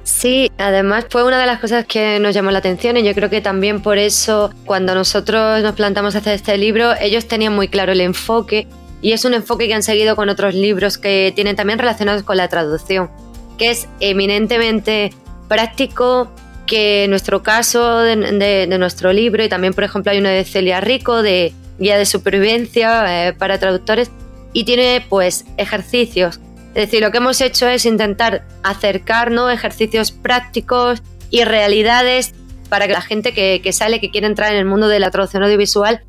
[0.05, 3.31] Sí, además fue una de las cosas que nos llamó la atención y yo creo
[3.31, 7.93] que también por eso cuando nosotros nos plantamos hacer este libro, ellos tenían muy claro
[7.93, 8.67] el enfoque
[9.03, 12.37] y es un enfoque que han seguido con otros libros que tienen también relacionados con
[12.37, 13.11] la traducción,
[13.59, 15.13] que es eminentemente
[15.49, 16.31] práctico,
[16.67, 20.81] que en nuestro caso de, nuestro libro, y también por ejemplo hay uno de Celia
[20.81, 24.11] Rico, de guía de supervivencia eh, para traductores,
[24.53, 26.39] y tiene pues ejercicios.
[26.69, 32.35] Es decir, lo que hemos hecho es intentar acercarnos ejercicios prácticos y realidades
[32.69, 35.11] para que la gente que, que sale, que quiere entrar en el mundo de la
[35.11, 36.05] traducción audiovisual,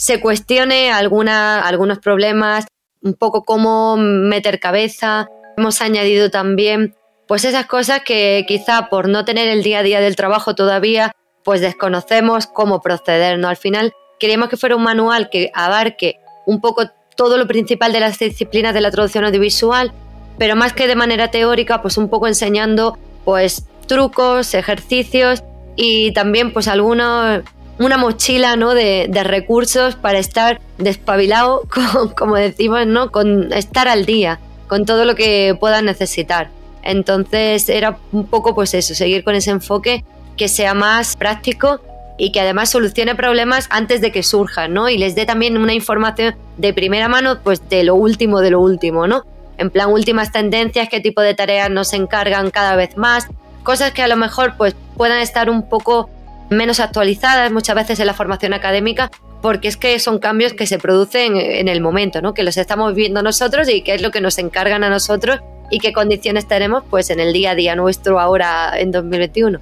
[0.00, 2.66] se cuestione alguna, algunos problemas,
[3.02, 5.28] un poco cómo meter cabeza.
[5.58, 6.94] Hemos añadido también
[7.28, 11.12] pues esas cosas que quizá por no tener el día a día del trabajo todavía,
[11.44, 13.48] pues desconocemos cómo proceder, ¿no?
[13.48, 16.84] Al final queríamos que fuera un manual que abarque un poco
[17.14, 19.92] todo lo principal de las disciplinas de la traducción audiovisual,
[20.38, 25.44] pero más que de manera teórica, pues un poco enseñando pues trucos, ejercicios
[25.76, 27.42] y también pues algunos
[27.80, 28.74] una mochila ¿no?
[28.74, 31.62] de, recursos para estar despabilado,
[32.16, 33.10] como decimos, ¿no?
[33.10, 34.38] con estar al día,
[34.68, 36.50] con todo lo que puedan necesitar.
[36.82, 40.04] Entonces era un poco pues eso, seguir con ese enfoque
[40.36, 41.80] que sea más práctico
[42.18, 44.90] y que además solucione problemas antes de que surjan, ¿no?
[44.90, 48.60] Y les dé también una información de primera mano, pues de lo último de lo
[48.60, 49.24] último, ¿no?
[49.56, 53.26] En plan, últimas tendencias, qué tipo de tareas nos encargan cada vez más,
[53.62, 56.10] cosas que a lo mejor pues puedan estar un poco
[56.50, 59.10] menos actualizadas muchas veces en la formación académica,
[59.40, 62.34] porque es que son cambios que se producen en el momento, ¿no?
[62.34, 65.78] que los estamos viendo nosotros y que es lo que nos encargan a nosotros y
[65.78, 69.58] qué condiciones tenemos pues en el día a día nuestro ahora en 2021.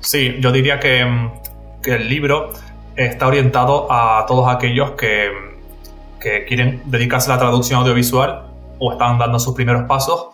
[0.00, 1.32] Sí, yo diría que, mm,
[1.82, 2.52] que el libro
[2.96, 5.30] está orientado a todos aquellos que,
[6.20, 8.44] que quieren dedicarse a la traducción audiovisual
[8.78, 10.33] o están dando sus primeros pasos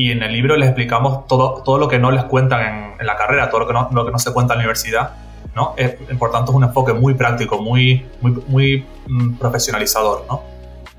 [0.00, 3.06] y en el libro les explicamos todo, todo lo que no les cuentan en, en
[3.06, 5.10] la carrera, todo lo que, no, lo que no se cuenta en la universidad.
[5.54, 5.74] ¿no?
[5.76, 10.24] Es, por tanto, es un enfoque muy práctico, muy, muy, muy mm, profesionalizador.
[10.26, 10.42] ¿no?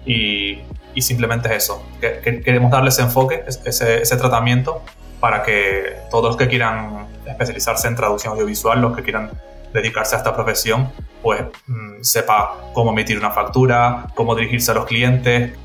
[0.06, 0.60] Y,
[0.94, 1.84] y, simplemente es eso.
[2.00, 4.84] Que, que queremos darle ese enfoque, ese, ese tratamiento,
[5.20, 9.32] para que todos los que quieran especializarse en traducción audiovisual, los que quieran
[9.74, 10.92] dedicarse a esta profesión,
[11.24, 15.58] pues mmm, sepa cómo emitir una factura, cómo dirigirse a los clientes,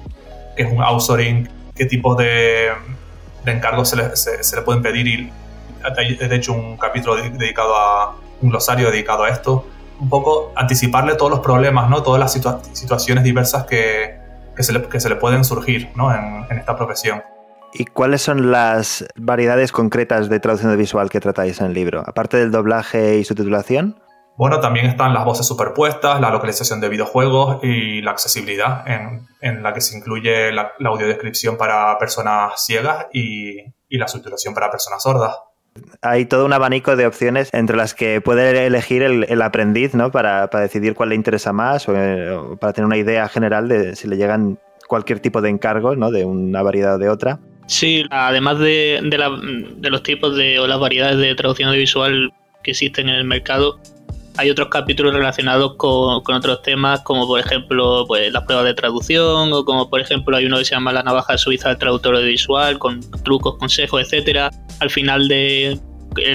[0.56, 2.70] qué es un outsourcing, qué tipo de,
[3.46, 5.06] de encargos se le, se, se le, pueden pedir.
[5.06, 5.32] Y
[6.16, 9.64] de hecho, un capítulo dedicado a un glosario dedicado a esto.
[9.98, 12.02] Un poco anticiparle todos los problemas, ¿no?
[12.02, 14.18] todas las situa situaciones diversas que,
[14.54, 16.12] que, se le, que, se le, pueden surgir ¿no?
[16.12, 17.22] en, en esta profesión.
[17.72, 22.02] ¿Y cuáles son las variedades concretas de traducción visual que tratáis en el libro?
[22.06, 23.96] Aparte del doblaje y subtitulación.
[24.36, 29.62] Bueno, también están las voces superpuestas, la localización de videojuegos y la accesibilidad, en, en
[29.62, 34.70] la que se incluye la, la audiodescripción para personas ciegas y, y, la subtitulación para
[34.70, 35.38] personas sordas.
[36.02, 40.10] Hay todo un abanico de opciones entre las que puede elegir el, el aprendiz ¿no?
[40.10, 43.96] para, para, decidir cuál le interesa más o, o, para tener una idea general de
[43.96, 46.10] si le llegan cualquier tipo de encargo ¿no?
[46.10, 47.40] de una variedad o de otra.
[47.66, 52.32] Sí, además de, de, la, de los tipos de, o las variedades de traducción audiovisual
[52.62, 53.80] que existen en el mercado,
[54.36, 59.52] hay otros capítulos relacionados con, otros temas, como por ejemplo pues, las pruebas de traducción,
[59.52, 62.78] o como por ejemplo hay uno que se llama La navaja suiza del traductor audiovisual,
[62.78, 64.50] con trucos, consejos, etcétera.
[64.80, 65.78] Al final de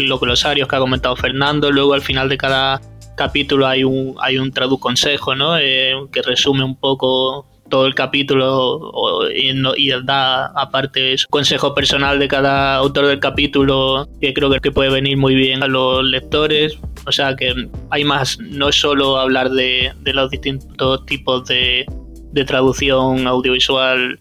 [0.02, 2.82] los glosarios que ha comentado Fernando, luego al final de cada
[3.16, 5.58] capítulo hay un, hay un traduconsejo, ¿no?
[5.58, 8.91] Eh, que resume un poco todo el capítulo
[9.34, 14.91] y, da aparte su consejo personal de cada autor del capítulo que creo que puede
[14.91, 16.77] venir muy bien a los lectores.
[17.07, 17.55] O sea que
[17.89, 21.86] hay más, no es solo hablar de, los distintos tipos de,
[22.45, 24.17] traducción audiovisual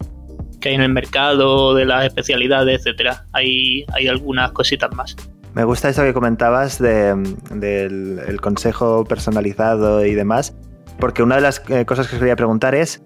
[0.59, 3.25] que hay en el mercado, de las especialidades, etcétera.
[3.33, 5.15] Hay, hay algunas cositas más.
[5.53, 10.55] Me gusta eso que comentabas del de, de consejo personalizado y demás,
[10.99, 13.03] porque una de las eh, cosas que os quería preguntar es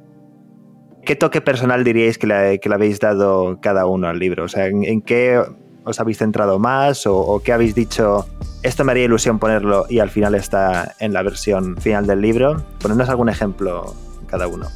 [1.06, 4.46] ¿Qué toque personal diríais que le, habéis dado cada uno al libro?
[4.46, 5.40] O sea, ¿en, qué
[5.84, 8.26] os habéis centrado más o, qué habéis dicho?
[8.64, 12.66] Esto me haría ilusión ponerlo y al final está en la versión final del libro.
[12.80, 13.94] Ponernos algún ejemplo
[14.26, 14.68] cada uno.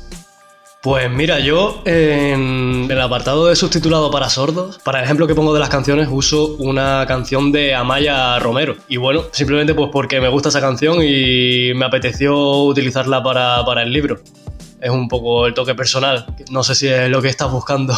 [0.84, 5.54] Pues mira, yo en el apartado de subtitulado para sordos, para el ejemplo que pongo
[5.54, 8.76] de las canciones, uso una canción de Amaya Romero.
[8.88, 13.92] Y bueno, simplemente pues porque me gusta esa canción y me apeteció utilizarla para el
[13.92, 14.22] libro
[14.82, 16.26] es un poco el toque personal.
[16.52, 17.94] No sé si es lo que estás buscando.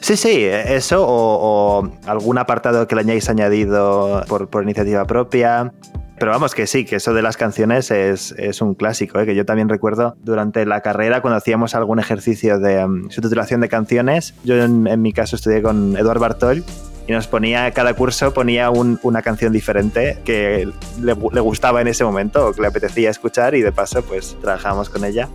[0.00, 5.72] Sí, sí, eso o, algún apartado que le hayáis añadido por, por, iniciativa propia.
[6.18, 9.26] Pero vamos, que sí, que eso de las canciones es, es un clásico, ¿eh?
[9.26, 13.68] que yo también recuerdo durante la carrera cuando hacíamos algún ejercicio de um, subtitulación de
[13.68, 14.34] canciones.
[14.42, 16.64] Yo en, mi caso estudié con Eduard Bartol
[17.06, 20.68] y nos ponía, cada curso ponía un, una canción diferente que
[21.00, 24.36] le, le, gustaba en ese momento o que le apetecía escuchar y de paso pues
[24.40, 25.28] trabajábamos con ella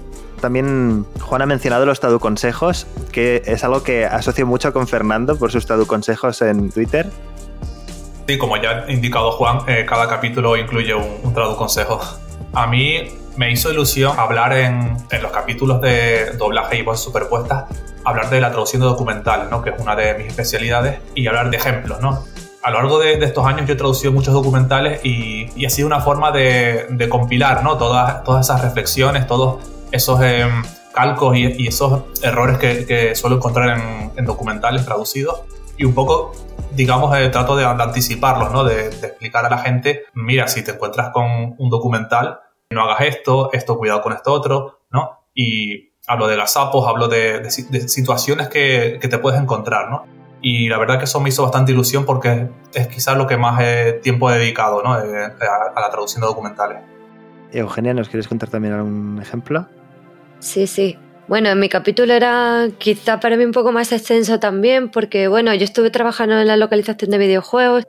[0.44, 5.54] también Juan ha mencionado los traduconsejos, que es algo que asocio mucho con Fernando por
[5.54, 7.10] sus traduconsejos en Twitter.
[8.28, 11.34] Sí, como ya ha indicado Juan, eh, cada capítulo incluye un, un.
[12.56, 17.64] A mí me hizo ilusión hablar en, en, los capítulos de doblaje y voces superpuestas,
[18.04, 19.62] hablar de la traducción de documentales, ¿no?
[19.62, 22.02] que es una de mis especialidades, y hablar de ejemplos.
[22.02, 22.22] ¿no?
[22.62, 25.70] A lo largo de, de estos años yo he traducido muchos documentales y, y ha
[25.70, 27.78] sido una forma de, de compilar ¿no?
[27.78, 30.50] todas, todas esas reflexiones, todos esos eh,
[30.94, 35.44] calcos y, esos errores que, que suelo encontrar en, en, documentales traducidos
[35.78, 36.34] y un poco,
[36.72, 38.64] digamos, eh, trato de, anticiparlos, ¿no?
[38.64, 42.40] De, explicar a la gente, mira, si te encuentras con un documental,
[42.72, 45.20] no hagas esto, esto, cuidado con esto otro, ¿no?
[45.36, 50.06] Y hablo de las sapos, hablo de, situaciones que, que, te puedes encontrar, ¿no?
[50.42, 53.62] Y la verdad que eso me hizo bastante ilusión porque es quizás lo que más
[53.62, 55.00] eh, tiempo he dedicado, ¿no?
[55.00, 56.80] Eh, a, a la traducción de documentales.
[57.52, 59.68] Eugenia, ¿nos quieres contar también algún ejemplo?
[60.44, 60.98] Sí, sí.
[61.30, 65.54] Bueno, en mi capítulo era quizá para mí un poco más extenso también, porque bueno,
[65.54, 67.86] yo estuve trabajando en la localización de videojuegos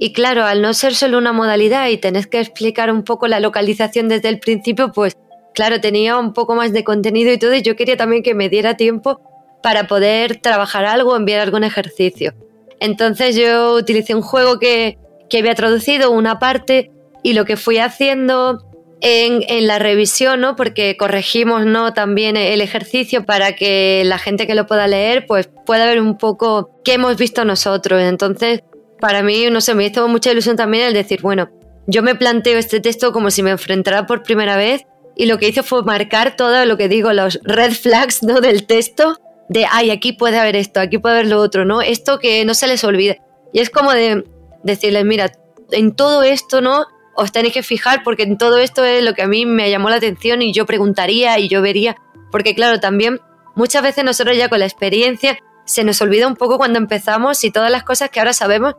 [0.00, 3.38] y claro, al no ser solo una modalidad y tenés que explicar un poco la
[3.38, 5.16] localización desde el principio, pues
[5.54, 8.48] claro, tenía un poco más de contenido y todo, y yo quería también que me
[8.48, 9.20] diera tiempo
[9.62, 12.34] para poder trabajar algo, enviar algún ejercicio.
[12.80, 14.98] Entonces yo utilicé un juego que,
[15.30, 16.90] que había traducido una parte
[17.22, 18.58] y lo que fui haciendo
[19.02, 20.54] en, la revisión, ¿no?
[20.54, 21.92] Porque corregimos, ¿no?
[21.92, 26.16] También el ejercicio para que la gente que lo pueda leer, pues pueda ver un
[26.16, 28.00] poco qué hemos visto nosotros.
[28.00, 28.62] Entonces,
[29.00, 31.50] para mí, no sé, me hizo mucha ilusión también el decir, bueno,
[31.88, 34.86] yo me planteo este texto como si me enfrentara por primera vez
[35.16, 38.40] y lo que hice fue marcar todo lo que digo, los red flags, ¿no?
[38.40, 41.82] Del texto, de, ay, aquí puede haber esto, aquí puede haber lo otro, ¿no?
[41.82, 43.20] Esto que no se les olvide.
[43.52, 44.24] Y es como de
[44.62, 45.32] decirles, mira,
[45.72, 46.86] en todo esto, ¿no?
[47.14, 49.90] Os tenéis que fijar porque en todo esto es lo que a mí me llamó
[49.90, 51.96] la atención y yo preguntaría y yo vería,
[52.30, 53.20] porque claro, también
[53.54, 57.50] muchas veces nosotros ya con la experiencia se nos olvida un poco cuando empezamos y
[57.50, 58.74] todas las cosas que ahora sabemos,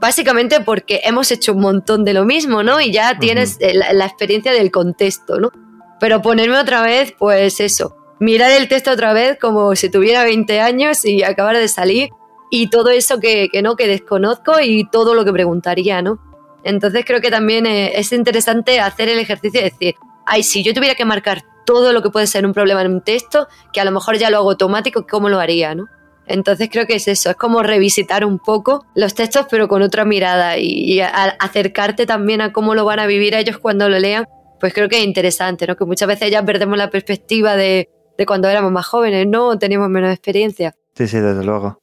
[0.00, 2.80] básicamente porque hemos hecho un montón de lo mismo, ¿no?
[2.80, 5.50] Y ya tienes la, la, experiencia del contexto, ¿no?
[5.98, 10.60] Pero ponerme otra vez, pues eso, mirar el texto otra vez como si tuviera 20
[10.60, 12.10] años y acabara de salir
[12.50, 16.18] y todo eso que, que no, que desconozco y todo lo que preguntaría, ¿no?
[16.64, 19.94] Entonces creo que también eh, es interesante hacer el ejercicio de decir,
[20.26, 23.02] ay, si yo tuviera que marcar todo lo que puede ser un problema en un
[23.02, 25.74] texto, que a lo mejor ya lo hago automático, ¿cómo lo haría?
[25.74, 25.86] ¿no?
[26.26, 30.04] Entonces creo que es eso, es como revisitar un poco los textos pero con otra
[30.04, 34.26] mirada y, acercarte también a cómo lo van a vivir ellos cuando lo lean,
[34.60, 35.76] pues creo que es interesante, ¿no?
[35.76, 39.58] Que muchas veces ya perdemos la perspectiva de, de cuando éramos más jóvenes, ¿no?
[39.58, 40.74] Teníamos menos experiencia.
[40.94, 41.78] Sí, sí, desde luego.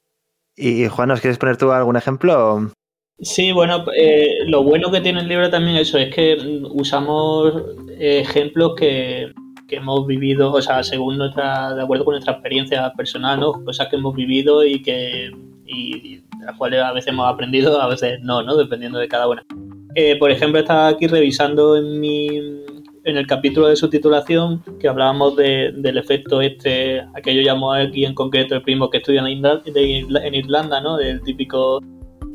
[0.56, 2.72] Y Juan, ¿nos quieres poner tú algún ejemplo?
[3.20, 6.38] Sí, bueno, eh, lo bueno que tiene el libro también eso es que
[6.70, 7.54] usamos
[7.98, 9.32] ejemplos que,
[9.70, 13.54] hemos vivido, o sea, según nuestra, de acuerdo con nuestra experiencia personal, ¿no?
[13.66, 15.32] Cosas que hemos vivido y que
[15.66, 18.56] y, de las cuales a veces hemos aprendido, a veces no, ¿no?
[18.56, 19.44] Dependiendo de cada una.
[19.96, 22.28] Eh, por ejemplo, estaba aquí revisando en mi
[23.06, 28.56] en el capítulo de subtitulación que hablábamos del efecto este, aquello llamó aquí en concreto
[28.56, 30.98] el primo que estudia en, en Irlanda, ¿no?
[30.98, 31.82] Del típico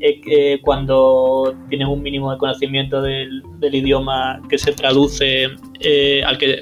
[0.01, 5.49] que cuando tienes un mínimo de conocimiento del, idioma que se traduce,
[5.81, 6.61] eh, al que,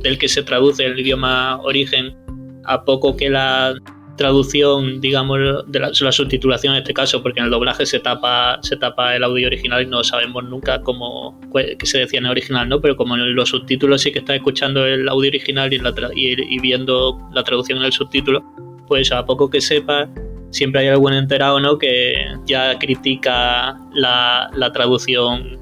[0.00, 2.16] del que se traduce el idioma origen,
[2.64, 3.74] a poco que la
[4.16, 8.76] traducción, digamos, de la, subtitulación en este caso, porque en el doblaje se tapa, se
[8.76, 12.68] tapa el audio original y no sabemos nunca cómo qué se decía en el original,
[12.68, 12.80] ¿no?
[12.80, 15.78] Pero como en los subtítulos sí que estás escuchando el audio original y,
[16.16, 18.44] y viendo la traducción en el subtítulo,
[18.86, 20.08] pues a poco que sepas
[20.50, 21.78] siempre hay algún enterado ¿no?
[21.78, 22.14] que
[22.46, 25.58] ya critica la, traducción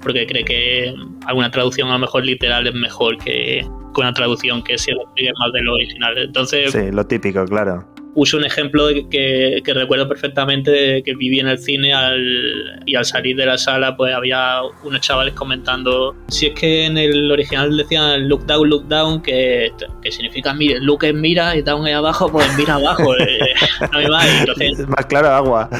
[0.00, 0.94] porque cree que
[1.26, 5.60] alguna traducción a lo mejor literal es mejor que, una traducción que se más de
[5.60, 6.16] lo original.
[6.18, 11.58] Entonces, sí, lo típico, claro uso un ejemplo que, recuerdo perfectamente que viví en el
[11.58, 11.92] cine
[12.86, 16.98] y al salir de la sala pues había unos chavales comentando si es que en
[16.98, 21.62] el original decían look down, look down que, que significa mira, look es mira y
[21.62, 23.38] down es abajo pues mira abajo eh,
[24.60, 25.70] es más claro agua.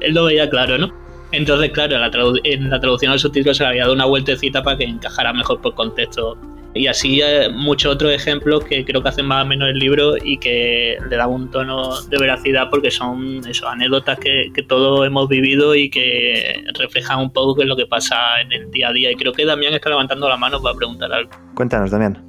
[0.00, 0.92] él lo veía claro ¿no?
[1.32, 1.96] entonces claro
[2.44, 5.60] en la, traducción al subtítulo se le había dado una vueltecita para que encajara mejor
[5.60, 6.36] por contexto
[6.72, 10.14] y así eh, muchos otros ejemplos que creo que hacen más o menos el libro
[10.22, 15.28] y que le dan un tono de veracidad porque son eso, anécdotas que, todos hemos
[15.28, 18.92] vivido y que reflejan un poco qué es lo que pasa en el día a
[18.92, 19.10] día.
[19.10, 21.30] Y creo que Damián está levantando la mano para preguntar algo.
[21.54, 22.22] Cuéntanos, Damián.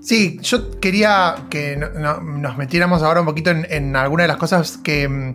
[0.00, 5.34] Sí, yo quería que nos metiéramos ahora un poquito en, algunas de las cosas que,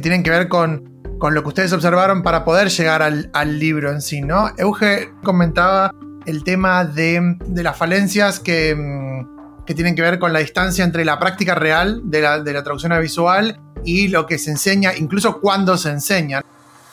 [0.00, 4.00] tienen que ver con, lo que ustedes observaron para poder llegar al, al libro en
[4.00, 4.48] sí, ¿no?
[4.56, 5.92] Euge comentaba
[6.28, 11.04] el tema de, las falencias que, mm, que, tienen que ver con la distancia entre
[11.06, 15.88] la práctica real de la, traducción audiovisual y lo que se enseña, incluso cuando se
[15.88, 16.42] enseña.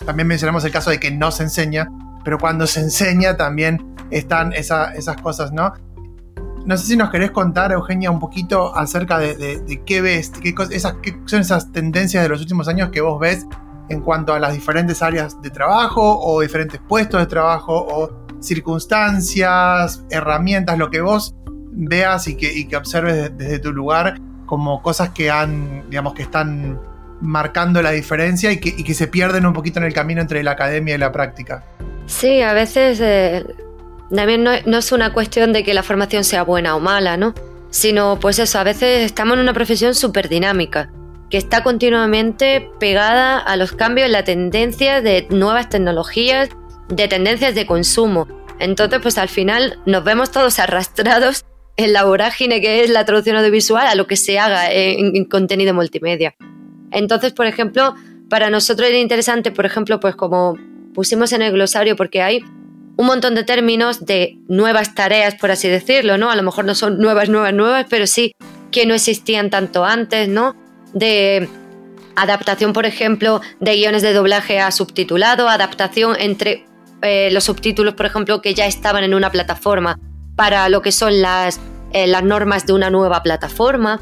[0.05, 1.89] También mencionamos el caso de que no se enseña,
[2.23, 5.73] pero cuando se enseña también están esas cosas, ¿no?
[6.65, 10.55] No sé si nos querés contar, Eugenia, un poquito acerca de, qué ves, qué
[11.25, 13.45] son esas tendencias de los últimos años que vos ves
[13.89, 20.03] en cuanto a las diferentes áreas de trabajo o diferentes puestos de trabajo o circunstancias,
[20.09, 21.35] herramientas, lo que vos
[21.71, 26.79] veas y que, que observes desde tu lugar como cosas que han, digamos, que están
[27.21, 30.95] marcando la diferencia y que, se pierden un poquito en el camino entre la academia
[30.95, 31.63] y la práctica.
[32.05, 33.45] Sí, a veces eh,
[34.13, 37.33] también no, no, es una cuestión de que la formación sea buena o mala, ¿no?
[37.69, 40.91] Sino, pues eso, a veces estamos en una profesión súper dinámica,
[41.29, 46.49] que está continuamente pegada a los cambios, la tendencia de nuevas tecnologías,
[46.89, 48.27] de tendencias de consumo.
[48.59, 51.45] Entonces, pues al final nos vemos todos arrastrados
[51.77, 55.73] en la vorágine que es la traducción audiovisual a lo que se haga en, contenido
[55.73, 56.35] multimedia.
[56.91, 57.95] Entonces, por ejemplo,
[58.29, 60.57] para nosotros era interesante, por ejemplo, pues como
[60.93, 62.43] pusimos en el glosario, porque hay
[62.97, 66.31] un montón de términos de nuevas tareas, por así decirlo, ¿no?
[66.31, 68.33] A lo mejor no son nuevas, nuevas, nuevas, pero sí
[68.71, 70.55] que no existían tanto antes, ¿no?
[70.93, 71.49] De
[72.15, 76.65] adaptación, por ejemplo, de guiones de doblaje a subtitulado, adaptación entre
[77.05, 79.99] eh, los subtítulos, por ejemplo, que ya estaban en una plataforma
[80.35, 81.59] para lo que son las,
[81.93, 84.01] eh, las normas de una nueva plataforma.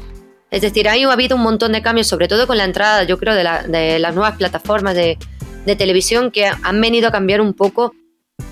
[0.50, 3.18] Es decir, ahí ha habido un montón de cambios, sobre todo con la entrada, yo
[3.18, 5.18] creo, de, de las nuevas plataformas de,
[5.64, 7.92] de televisión que han venido a cambiar un poco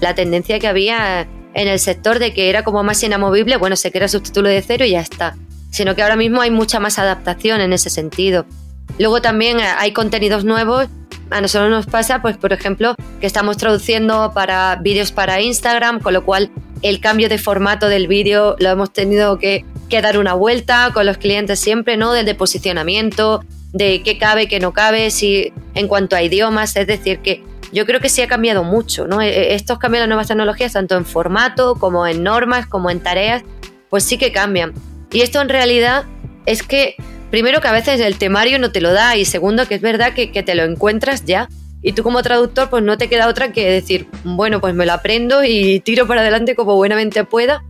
[0.01, 3.93] la tendencia que había en el sector de que era como más inamovible, bueno, se
[3.93, 5.37] crea subtítulo de cero y ya está.
[5.71, 8.47] Sino que ahora mismo hay mucha más adaptación en ese sentido.
[8.99, 10.89] Luego también hay contenidos nuevos.
[11.33, 16.13] A nosotros nos pasa, pues, por ejemplo, que estamos traduciendo para vídeos para Instagram, con
[16.13, 16.51] lo cual
[16.83, 19.65] el cambio de formato del vídeo lo hemos tenido que,
[20.03, 22.15] dar una vuelta con los clientes siempre, ¿no?
[22.15, 27.19] Desde posicionamiento, de qué cabe, qué no cabe, si en cuanto a idiomas, es decir,
[27.19, 29.21] que yo creo que sí ha cambiado mucho, ¿no?
[29.21, 32.91] E, e, estos cambios de las nuevas tecnologías, tanto en formato como en normas, como
[32.91, 33.43] en tareas,
[33.91, 34.73] pues sí que cambian.
[35.13, 36.05] Y esto en realidad
[36.47, 36.97] es que,
[37.33, 40.13] primero que a veces el temario no te lo da y segundo que es verdad
[40.13, 41.49] que, que te lo encuentras ya.
[41.81, 44.93] Y tú como traductor pues no te queda otra que decir, bueno, pues me lo
[44.93, 47.65] aprendo y tiro para adelante como buenamente pueda.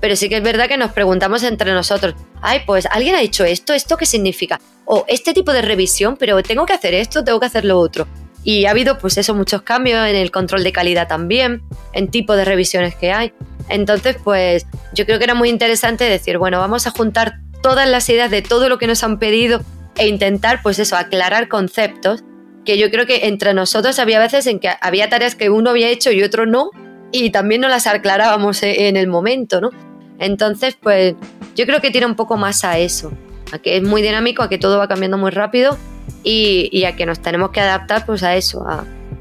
[0.00, 3.46] Pero sí que es verdad que nos preguntamos entre nosotros, ay, pues alguien ha hecho
[3.46, 4.60] esto, ¿esto qué significa?
[4.84, 8.06] O este tipo de revisión, pero tengo que hacer esto, tengo que hacer lo otro.
[8.44, 11.62] Y ha habido, pues eso, muchos cambios en el control de calidad también,
[11.94, 13.32] en tipo de revisiones que hay.
[13.70, 18.08] Entonces, pues yo creo que era muy interesante decir, bueno, vamos a juntar todas las
[18.08, 19.62] ideas de todo lo que nos han pedido
[19.96, 22.24] e intentar, pues eso, aclarar conceptos,
[22.64, 25.88] que yo creo que entre nosotros había veces en que había tareas que uno había
[25.88, 26.70] hecho y otro no,
[27.12, 29.70] y también no las aclarábamos e-, en el momento, ¿no?
[30.18, 31.14] Entonces, pues
[31.54, 33.12] yo creo que tiene un poco más a eso,
[33.52, 35.76] a que es muy dinámico, a que todo va cambiando muy rápido
[36.22, 38.66] y, a que nos tenemos que adaptar pues a eso,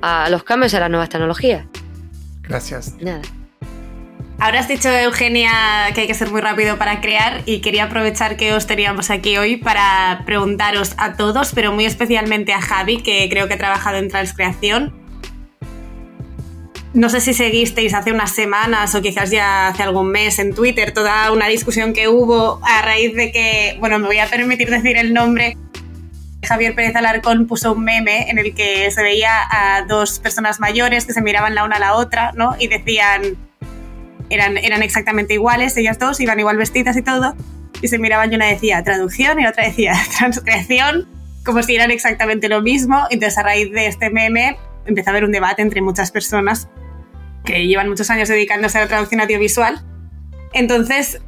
[0.01, 1.65] a, los cambios a las nuevas tecnologías.
[2.43, 2.95] Gracias.
[2.99, 3.21] Nada.
[4.37, 5.51] Ahora has dicho, Eugenia,
[5.93, 9.37] que hay que ser muy rápido para crear y quería aprovechar que os teníamos aquí
[9.37, 13.97] hoy para preguntaros a todos, pero muy especialmente a Javi, que creo que ha trabajado
[13.97, 14.93] en transcreación.
[16.93, 20.93] No sé si seguisteis hace unas semanas o quizás ya hace algún mes en Twitter
[20.93, 24.97] toda una discusión que hubo a raíz de que, bueno, me voy a permitir decir
[24.97, 25.57] el nombre,
[26.45, 31.05] Javier Pérez Alarcón puso un meme en el que se veía a dos personas mayores
[31.05, 32.55] que se miraban la una a la otra, ¿no?
[32.59, 33.37] Y decían,
[34.29, 37.35] eran, eran exactamente iguales, ellas dos, iban igual vestidas y todo,
[37.81, 41.07] y se miraban y una decía traducción y la otra decía transcreación,
[41.43, 43.05] como si eran exactamente lo mismo.
[43.09, 46.67] Entonces a raíz de este meme empezó a haber un debate entre muchas personas
[47.43, 49.81] que llevan muchos años dedicándose a la traducción audiovisual.
[50.53, 51.21] Entonces,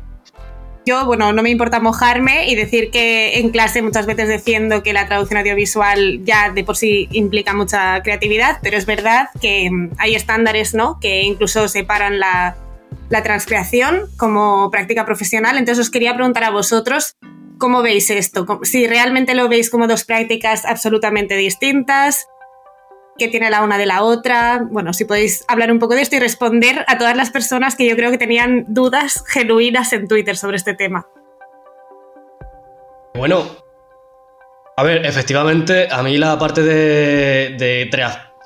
[0.86, 4.94] yo, bueno, no me importa mojarme y decir que en clase muchas veces defiendo que
[4.94, 9.92] la traducción audiovisual ya de por sí implica mucha creatividad, pero es verdad que mm,
[9.98, 10.98] hay estándares, ¿no?
[11.00, 12.56] Que incluso separan la,
[13.10, 15.58] la transcreación como práctica profesional.
[15.58, 17.16] Entonces os quería preguntar a vosotros
[17.58, 22.28] cómo veis esto, si realmente lo veis como dos prácticas absolutamente distintas,
[23.18, 24.64] qué tiene la una de la otra.
[24.70, 27.88] Bueno, si podéis hablar un poco de esto y responder a todas las personas que
[27.88, 31.08] yo creo que tenían dudas genuinas en Twitter sobre este tema.
[33.16, 33.46] Bueno,
[34.76, 37.88] a ver, efectivamente, a mí la parte de, de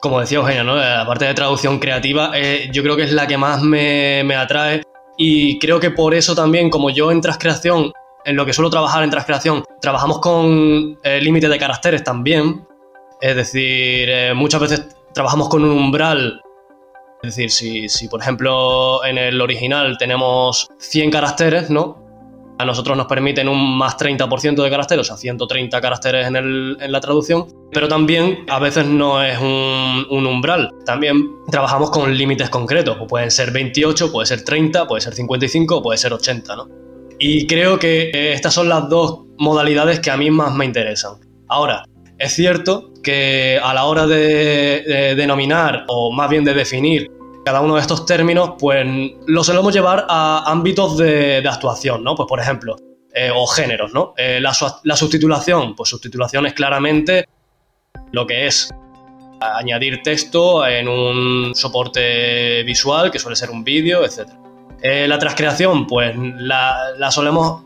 [0.01, 0.75] como decía Eugenia, ¿no?
[0.75, 4.35] la parte de traducción creativa, eh, yo creo que es la que más me, me,
[4.35, 4.81] atrae
[5.15, 7.93] y creo que por eso también, como yo en transcreación,
[8.25, 12.67] en lo que suelo trabajar en transcreación, trabajamos con eh, límite de caracteres también,
[13.21, 16.41] es decir, eh, muchas veces trabajamos con un umbral.
[17.21, 22.00] Es decir, si, si, por ejemplo en el original tenemos 100 caracteres, ¿no?
[22.61, 26.77] A nosotros nos permiten un más 30% de caracteres, o sea, 130 caracteres en, el,
[26.79, 30.69] en, la traducción, pero también a veces no es un, umbral.
[30.85, 35.77] También trabajamos con límites concretos, o pueden ser 28, puede ser 30, puede ser 55,
[35.77, 36.67] o puede ser 80, ¿no?
[37.17, 41.13] Y creo que eh, estas son las dos modalidades que a mí más me interesan.
[41.47, 41.83] Ahora,
[42.19, 47.09] es cierto que a la hora de, denominar, o más bien de definir,
[47.43, 48.85] cada uno de estos términos, pues
[49.27, 52.15] lo solemos llevar a ámbitos de, actuación, ¿no?
[52.15, 52.77] Pues por ejemplo,
[53.13, 54.13] eh, o géneros, ¿no?
[54.17, 57.27] Eh, la, la, subtitulación, pues subtitulación es claramente
[58.11, 58.69] lo que es
[59.39, 64.29] añadir texto en un soporte visual, que suele ser un vídeo, etc.
[64.83, 67.63] Eh, la transcreación, pues la, la solemos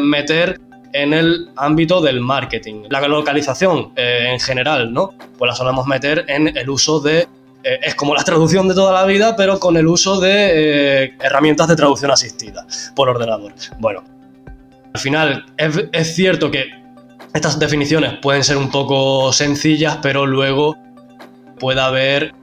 [0.00, 0.60] meter
[0.92, 2.84] en el ámbito del marketing.
[2.88, 5.10] La localización en general, ¿no?
[5.36, 7.26] Pues la solemos meter en el uso de...
[7.64, 11.14] Eh, es como la traducción de toda la vida, pero con el uso de eh,
[11.20, 13.52] herramientas de traducción asistida por ordenador.
[13.78, 14.04] Bueno,
[14.92, 16.66] al final es, es cierto que
[17.34, 20.76] estas definiciones pueden ser un poco sencillas, pero luego
[21.58, 22.34] puede haber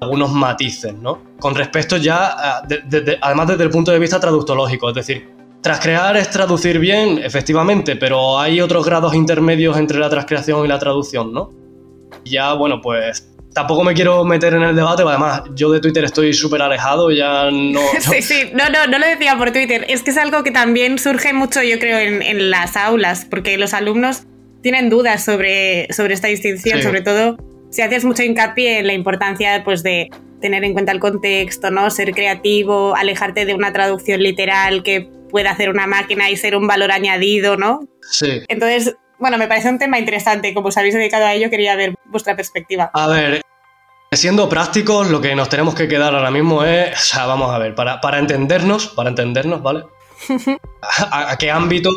[0.00, 1.22] algunos matices, ¿no?
[1.38, 2.62] Con respecto ya,
[3.20, 8.38] además desde el punto de vista traductológico, es decir, Transcrear es traducir bien, efectivamente, pero
[8.38, 11.52] hay otros grados intermedios entre la transcreación y la traducción, ¿no?
[12.24, 16.32] Ya, bueno, pues tampoco me quiero meter en el debate, además yo de Twitter estoy
[16.32, 17.80] súper alejado, ya no...
[18.00, 20.98] Sí, sí, no, no, no lo decía por Twitter, es que es algo que también
[20.98, 24.24] surge mucho yo creo en, en las aulas, porque los alumnos
[24.62, 26.84] tienen dudas sobre, sobre esta distinción, Sí.
[26.84, 27.36] sobre todo
[27.70, 31.90] si haces mucho hincapié en la importancia pues, de tener en cuenta el contexto, ¿no?
[31.90, 36.66] ser creativo, alejarte de una traducción literal que pueda hacer una máquina y ser un
[36.66, 37.80] valor añadido, ¿no?
[38.10, 38.40] Sí.
[38.48, 40.52] Entonces, bueno, me parece un tema interesante.
[40.54, 42.90] Como os habéis dedicado a ello, quería ver vuestra perspectiva.
[42.94, 43.42] A ver,
[44.12, 47.58] siendo prácticos, lo que nos tenemos que quedar ahora mismo es, o sea, vamos a
[47.58, 49.84] ver, para, para entendernos, para entendernos, ¿vale?
[51.12, 51.90] ¿A, a qué ámbito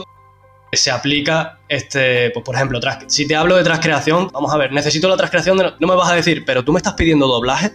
[0.71, 4.71] se aplica este, pues por ejemplo, tras- si te hablo de transcreación, vamos a ver,
[4.71, 7.71] necesito la transcreación, de, no me vas a decir, pero tú me estás pidiendo doblaje,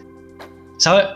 [0.79, 1.07] ¿sabes?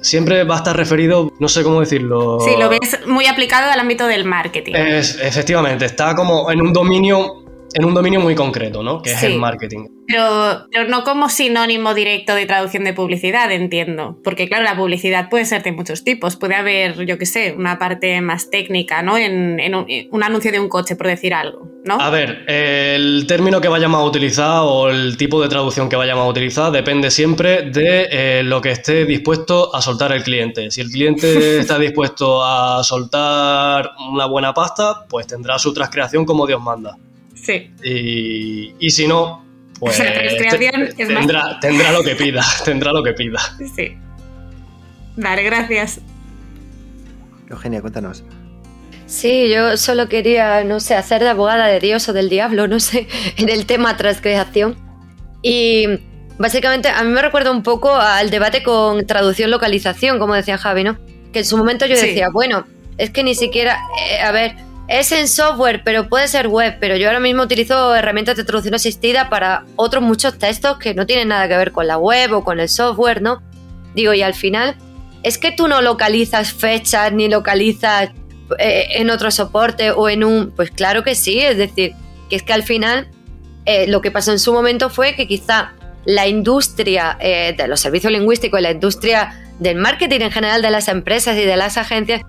[0.00, 2.38] Siempre va a estar referido, no sé cómo decirlo.
[2.40, 4.74] Sí, lo ves muy aplicado al ámbito del marketing.
[4.74, 7.42] Es- efectivamente, está como en un dominio,
[7.74, 9.02] en un dominio muy concreto, ¿no?
[9.02, 9.26] Que es Sí.
[9.26, 9.86] el marketing.
[10.06, 14.18] Pero, pero no como sinónimo directo de traducción de publicidad, entiendo.
[14.24, 16.36] Porque, claro, la publicidad puede ser de muchos tipos.
[16.36, 19.18] Puede haber, yo qué sé, una parte más técnica, ¿no?
[19.18, 22.00] En, en un, un anuncio de un coche, por decir algo, ¿no?
[22.00, 26.24] A ver, el término que vayamos a utilizar o el tipo de traducción que vayamos
[26.24, 30.70] a utilizar depende siempre de eh, lo que esté dispuesto a soltar el cliente.
[30.70, 36.46] Si el cliente está dispuesto a soltar una buena pasta, pues tendrá su transcreación como
[36.46, 36.96] Dios manda.
[37.48, 37.70] Sí.
[37.82, 39.42] Y, y si no,
[39.80, 43.40] pues La transcreación te- es más- tendrá, tendrá lo que pida, tendrá lo que pida.
[43.74, 43.96] Sí.
[45.16, 46.00] Vale, gracias.
[47.48, 48.22] Eugenia, cuéntanos.
[49.06, 52.78] Sí, yo solo quería, no sé, hacer de abogada de Dios o del diablo, no
[52.80, 54.76] sé, en el tema transcreación.
[55.42, 55.86] Y
[56.38, 60.98] básicamente a mí me recuerda un poco al debate con traducción-localización, como decía Javi, ¿no?
[61.32, 62.08] Que en su momento yo Sí.
[62.08, 62.66] decía, bueno,
[62.98, 63.78] es que ni siquiera,
[64.10, 64.56] eh, a ver,
[64.88, 68.74] es en software, pero puede ser web, pero yo ahora mismo utilizo herramientas de traducción
[68.74, 72.42] asistida para otros muchos textos que no tienen nada que ver con la web o
[72.42, 73.42] con el software, ¿no?
[73.94, 74.76] Digo, y al final,
[75.22, 78.10] es que tú no localizas fechas ni localizas
[78.58, 80.52] eh, en otro soporte o en un...
[80.52, 81.92] Pues claro que sí, es decir,
[82.30, 83.08] que es que al final
[83.66, 85.72] eh, lo que pasó en su momento fue que quizá
[86.06, 90.70] la industria eh, de los servicios lingüísticos y la industria del marketing en general de
[90.70, 92.22] las empresas y de las agencias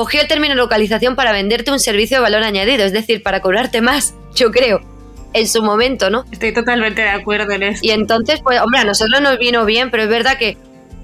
[0.00, 3.82] cogió el término localización para venderte un servicio de valor añadido, es decir, para cobrarte
[3.82, 4.80] más, yo creo,
[5.34, 6.24] en su momento, ¿no?
[6.32, 7.86] Estoy totalmente de acuerdo en esto.
[7.86, 10.56] Y entonces, pues, hombre, a nosotros nos vino bien, pero es verdad que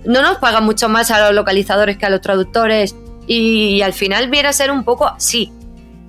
[0.06, 2.96] no nos pagan mucho más a los localizadores que a los traductores.
[3.26, 5.52] Y, al final viene a ser un poco, sí,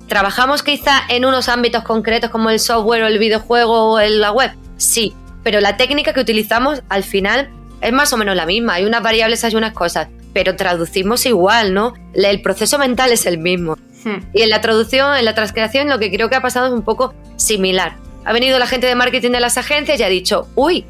[0.06, 4.32] trabajamos quizá en unos ámbitos concretos como el software o el videojuego o en la
[4.32, 5.12] web, sí,
[5.42, 7.50] pero la técnica que utilizamos al final
[7.82, 8.76] es más o menos la misma.
[8.76, 11.94] Hay unas variables, hay unas cosas, pero traducimos igual, ¿no?
[12.14, 13.76] El proceso mental es el mismo.
[14.04, 14.18] Hmm.
[14.32, 16.82] Y en la traducción, en la transcreación, lo que creo que ha pasado es un
[16.82, 17.96] poco similar.
[18.24, 20.84] Ha venido la gente de marketing de las agencias y ha dicho, uy,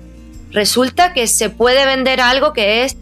[0.51, 2.97] resulta que se puede vender algo que es,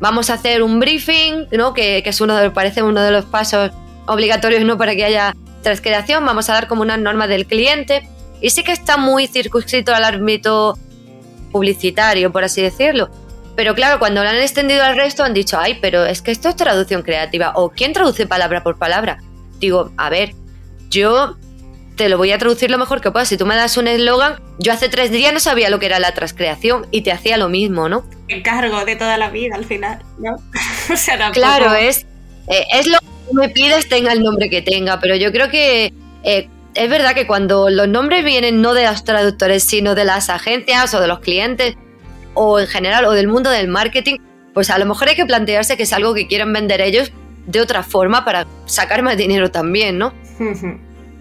[0.00, 1.74] vamos a hacer un briefing, ¿no?
[1.74, 3.70] Que, que es uno de, parece uno de los pasos
[4.06, 4.76] obligatorios ¿no?
[4.76, 8.08] para que haya transcreación, vamos a dar como unas normas del cliente.
[8.40, 10.78] Y sí que está muy circunscrito al ámbito
[11.50, 13.08] publicitario, por así decirlo.
[13.56, 16.48] Pero claro, cuando lo han extendido al resto han dicho, ay, pero es que esto
[16.48, 17.52] es traducción creativa.
[17.54, 19.18] ¿O quién traduce palabra por palabra?
[19.60, 20.32] Digo, a ver,
[20.90, 21.36] yo
[21.96, 23.24] te lo voy a traducir lo mejor que pueda.
[23.24, 26.00] Si tú me das un eslogan, yo hace tres días no sabía lo que era
[26.00, 28.04] la transcreación y te hacía lo mismo, ¿no?
[28.26, 30.34] Encargo de toda la vida al final, ¿no?
[30.92, 32.06] o sea, tampoco- Claro, es,
[32.48, 35.48] eh, es lo que tú me pides, tenga el nombre que tenga, pero yo creo
[35.48, 35.94] que
[36.24, 40.28] eh, es verdad que cuando los nombres vienen no de los traductores, sino de las
[40.30, 41.76] agencias o de los clientes,
[42.34, 44.18] o en general, o del mundo del marketing,
[44.52, 47.12] pues a lo mejor hay que plantearse que es algo que quieren vender ellos
[47.46, 50.12] de otra forma para sacar más dinero también, ¿no?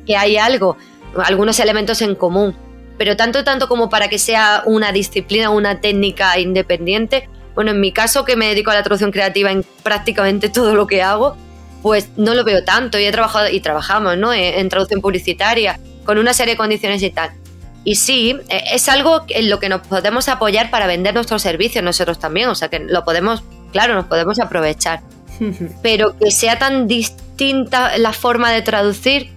[0.06, 0.78] que hay algo,
[1.26, 2.56] algunos elementos en común,
[2.98, 7.30] pero tanto tanto como para que sea una disciplina, una técnica independiente.
[7.56, 10.88] Bueno, en mi caso que me dedico a la traducción creativa en prácticamente todo lo
[10.88, 11.38] que hago,
[11.82, 14.34] pues no lo veo tanto y he trabajado y trabajamos, ¿no?
[14.34, 17.32] En, en traducción publicitaria con una serie de condiciones y tal.
[17.84, 21.84] Y sí, eh, es algo en lo que nos podemos apoyar para vender nuestros servicios
[21.84, 25.02] nosotros también, o sea que lo podemos, claro, nos podemos aprovechar.
[25.82, 29.32] Pero que sea tan distinta la forma de traducir,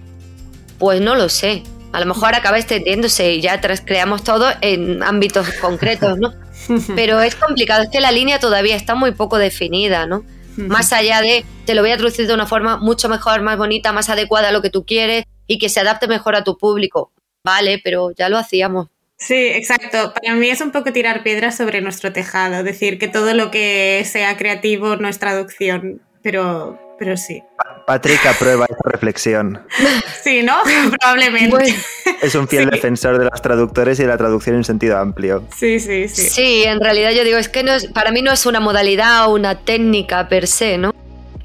[0.77, 1.63] pues no lo sé.
[1.93, 6.33] A lo mejor acaba extendiéndose y ya creamos todo en ámbitos concretos, ¿no?
[6.95, 10.23] Pero es complicado, es que la línea todavía está muy poco definida, ¿no?
[10.57, 13.93] Más allá de, te lo voy a traducir de una forma mucho mejor, más bonita,
[13.93, 17.11] más adecuada a lo que tú quieres y que se adapte mejor a tu público.
[17.47, 18.89] Vale, pero ya lo hacíamos.
[19.15, 20.13] Sí, exacto.
[20.13, 24.03] Para mí es un poco tirar piedras sobre nuestro tejado, decir que todo lo que
[24.05, 27.41] sea creativo no es traducción, pero pero sí.
[27.85, 29.61] Patrick aprueba esta reflexión.
[30.23, 30.55] Sí, ¿no?
[30.99, 31.73] Probablemente.
[32.21, 35.45] Es un fiel defensor de los traductores y de la traducción en sentido amplio.
[35.55, 36.29] Sí, sí, sí.
[36.29, 39.27] Sí, en realidad yo digo, es que no es, para mí no es una modalidad
[39.27, 40.93] o una técnica per se, ¿no?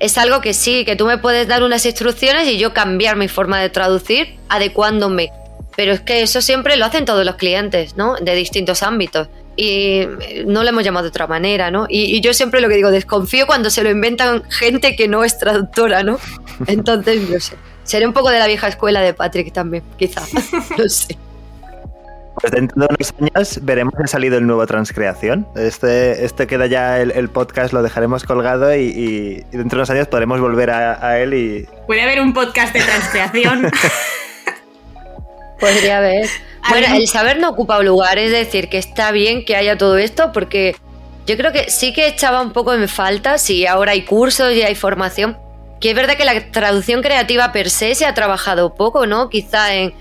[0.01, 3.29] Es algo que sí, que tú me puedes dar unas instrucciones y yo cambiar mi
[3.29, 5.31] forma de traducir adecuándome.
[5.77, 8.17] Pero es que eso siempre lo hacen todos los clientes, ¿no?
[8.17, 10.07] De distintos ámbitos y
[10.47, 11.87] no lo hemos llamado de otra manera, ¿no?
[11.89, 15.39] Y, yo siempre lo que digo, desconfío cuando se lo inventan gente que no es
[15.39, 16.19] traductora, ¿no?
[16.67, 17.57] Entonces, no sé.
[17.85, 20.23] Seré un poco de la vieja escuela de Patrick también, quizá.
[20.79, 21.17] No sé.
[22.41, 25.47] Pues dentro de unos años veremos que ha salido el nuevo Transcreación.
[25.55, 30.41] Este, este queda ya el, podcast, lo dejaremos colgado y, dentro de unos años podremos
[30.41, 31.69] volver a, a él y...
[31.87, 33.71] Puede haber un podcast de Transcreación.
[35.63, 36.29] Podría haber.
[36.69, 39.99] Bueno, el saber no ocupa un lugar, es decir, que está bien que haya todo
[39.99, 40.77] esto porque
[41.27, 44.63] yo creo que sí que echaba un poco en falta, si ahora hay cursos y
[44.63, 45.37] hay formación,
[45.81, 49.29] que es verdad que la traducción creativa per se se ha trabajado poco, ¿no?
[49.29, 49.93] Quizá en,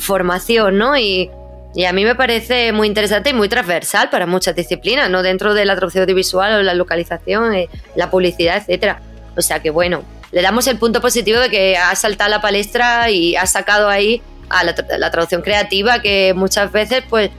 [0.00, 0.98] formación, ¿no?
[0.98, 1.30] Y,
[1.74, 5.22] y, a mí me parece muy interesante y muy transversal para muchas disciplinas, ¿no?
[5.22, 9.00] Dentro de la traducción audiovisual o la localización, eh, la publicidad, etcétera.
[9.34, 13.10] O sea que bueno, le damos el punto positivo de que ha saltado la palestra
[13.10, 14.22] y ha sacado ahí
[14.52, 17.30] a la, traducción creativa que muchas veces pues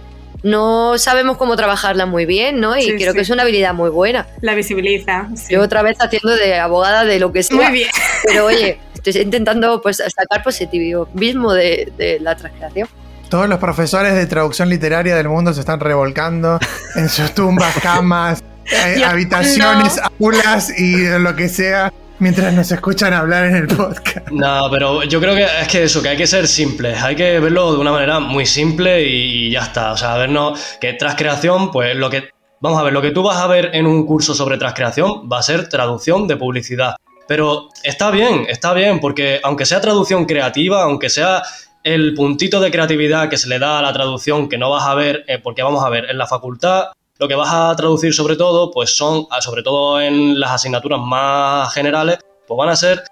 [0.42, 2.78] no sabemos cómo trabajarla muy bien, ¿no?
[2.78, 4.28] Y creo que es una habilidad muy buena.
[4.42, 5.30] La visibiliza.
[5.50, 7.56] Yo otra vez haciendo de abogada de lo que sea.
[7.56, 7.90] Muy bien.
[8.26, 12.90] Pero oye, estoy intentando pues sacar positivismo de, de la transcreación.
[13.30, 16.60] Todos los profesores de traducción literaria del mundo se están revolcando
[16.96, 21.92] en sus tumbas, camas, eh, habitaciones, aulas y lo que sea
[22.24, 24.30] mientras nos escuchan hablar en el podcast.
[24.32, 27.38] No, pero yo creo que es que eso, que hay que ser simples, hay que
[27.40, 29.92] verlo de una manera muy simple y ya está.
[29.92, 32.30] O sea, vernos que tras creación, pues lo que.
[32.62, 35.40] Vamos a ver, lo que tú vas a ver en un curso sobre transcreación va
[35.40, 36.96] a ser traducción de publicidad.
[37.28, 41.44] Pero está bien, está bien, porque aunque sea traducción creativa, aunque sea
[41.84, 44.96] el puntito de creatividad que se le da a la traducción que no vas a
[44.96, 46.86] ver, eh, porque vamos a ver, en la facultad
[47.20, 51.00] lo que vas a traducir sobre todo, pues son, ah, sobre todo en las asignaturas
[51.00, 53.04] más generales, pues van a ser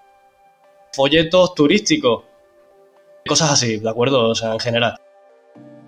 [0.92, 2.24] folletos turísticos,
[3.26, 4.28] cosas así, ¿de acuerdo?
[4.28, 4.96] O sea, en general.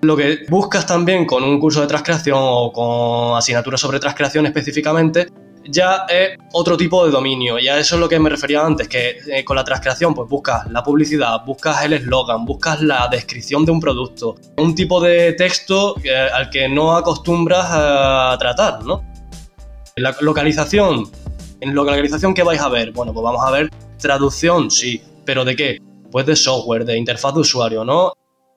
[0.02, 5.28] Lo que buscas también con un curso de transcreación o con asignaturas sobre transcreación específicamente
[5.66, 7.58] ya es otro tipo de dominio.
[7.58, 10.28] Y a eso es lo que me refería antes, que eh, con la transcreación pues
[10.28, 15.32] buscas la publicidad, buscas el eslogan, buscas la descripción de un producto, un tipo de
[15.34, 19.04] texto eh, al que no acostumbras a tratar, ¿no?
[19.96, 21.10] La localización.
[21.60, 22.92] En localización, ¿qué vais a ver?
[22.92, 25.78] Bueno, pues vamos a ver traducción, sí, pero ¿de qué?
[26.10, 28.12] Pues de software, de interfaz de usuario, ¿no?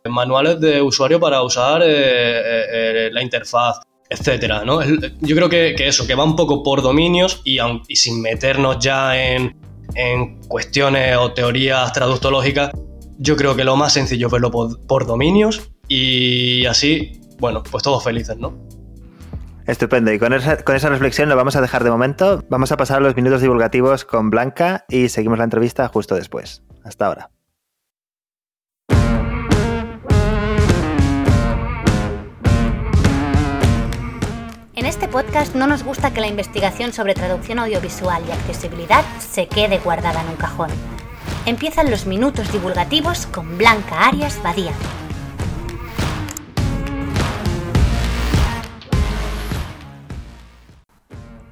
[0.09, 3.79] Manuales de usuario para usar eh, la interfaz
[4.09, 4.81] etcétera, ¿no?
[4.83, 7.59] Yo creo que, eso, que va un poco por dominios y,
[7.95, 9.55] sin meternos ya en,
[10.47, 12.71] cuestiones o teorías traductológicas,
[13.17, 18.03] yo creo que lo más sencillo es verlo por, dominios y así, bueno, pues todos
[18.03, 18.53] felices, ¿no?
[19.65, 20.13] Estupendo.
[20.13, 22.45] Y con esa, con esa, reflexión lo vamos a dejar de momento.
[22.49, 26.63] Vamos a pasar los minutos divulgativos con Blanca y seguimos la entrevista justo después.
[26.85, 27.36] Hasta ahora.
[34.77, 39.47] En este podcast no nos gusta que la investigación sobre traducción audiovisual y accesibilidad se
[39.47, 40.69] quede guardada en un cajón.
[41.47, 44.71] Empiezan los minutos divulgativos con Blanca Arias Badía.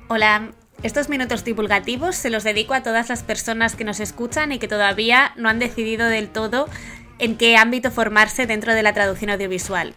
[0.08, 0.52] Hola,
[0.84, 4.68] estos minutos divulgativos se los dedico a todas las personas que nos escuchan y que
[4.68, 6.70] todavía no han decidido del todo
[7.18, 9.96] en qué ámbito formarse dentro de la traducción audiovisual.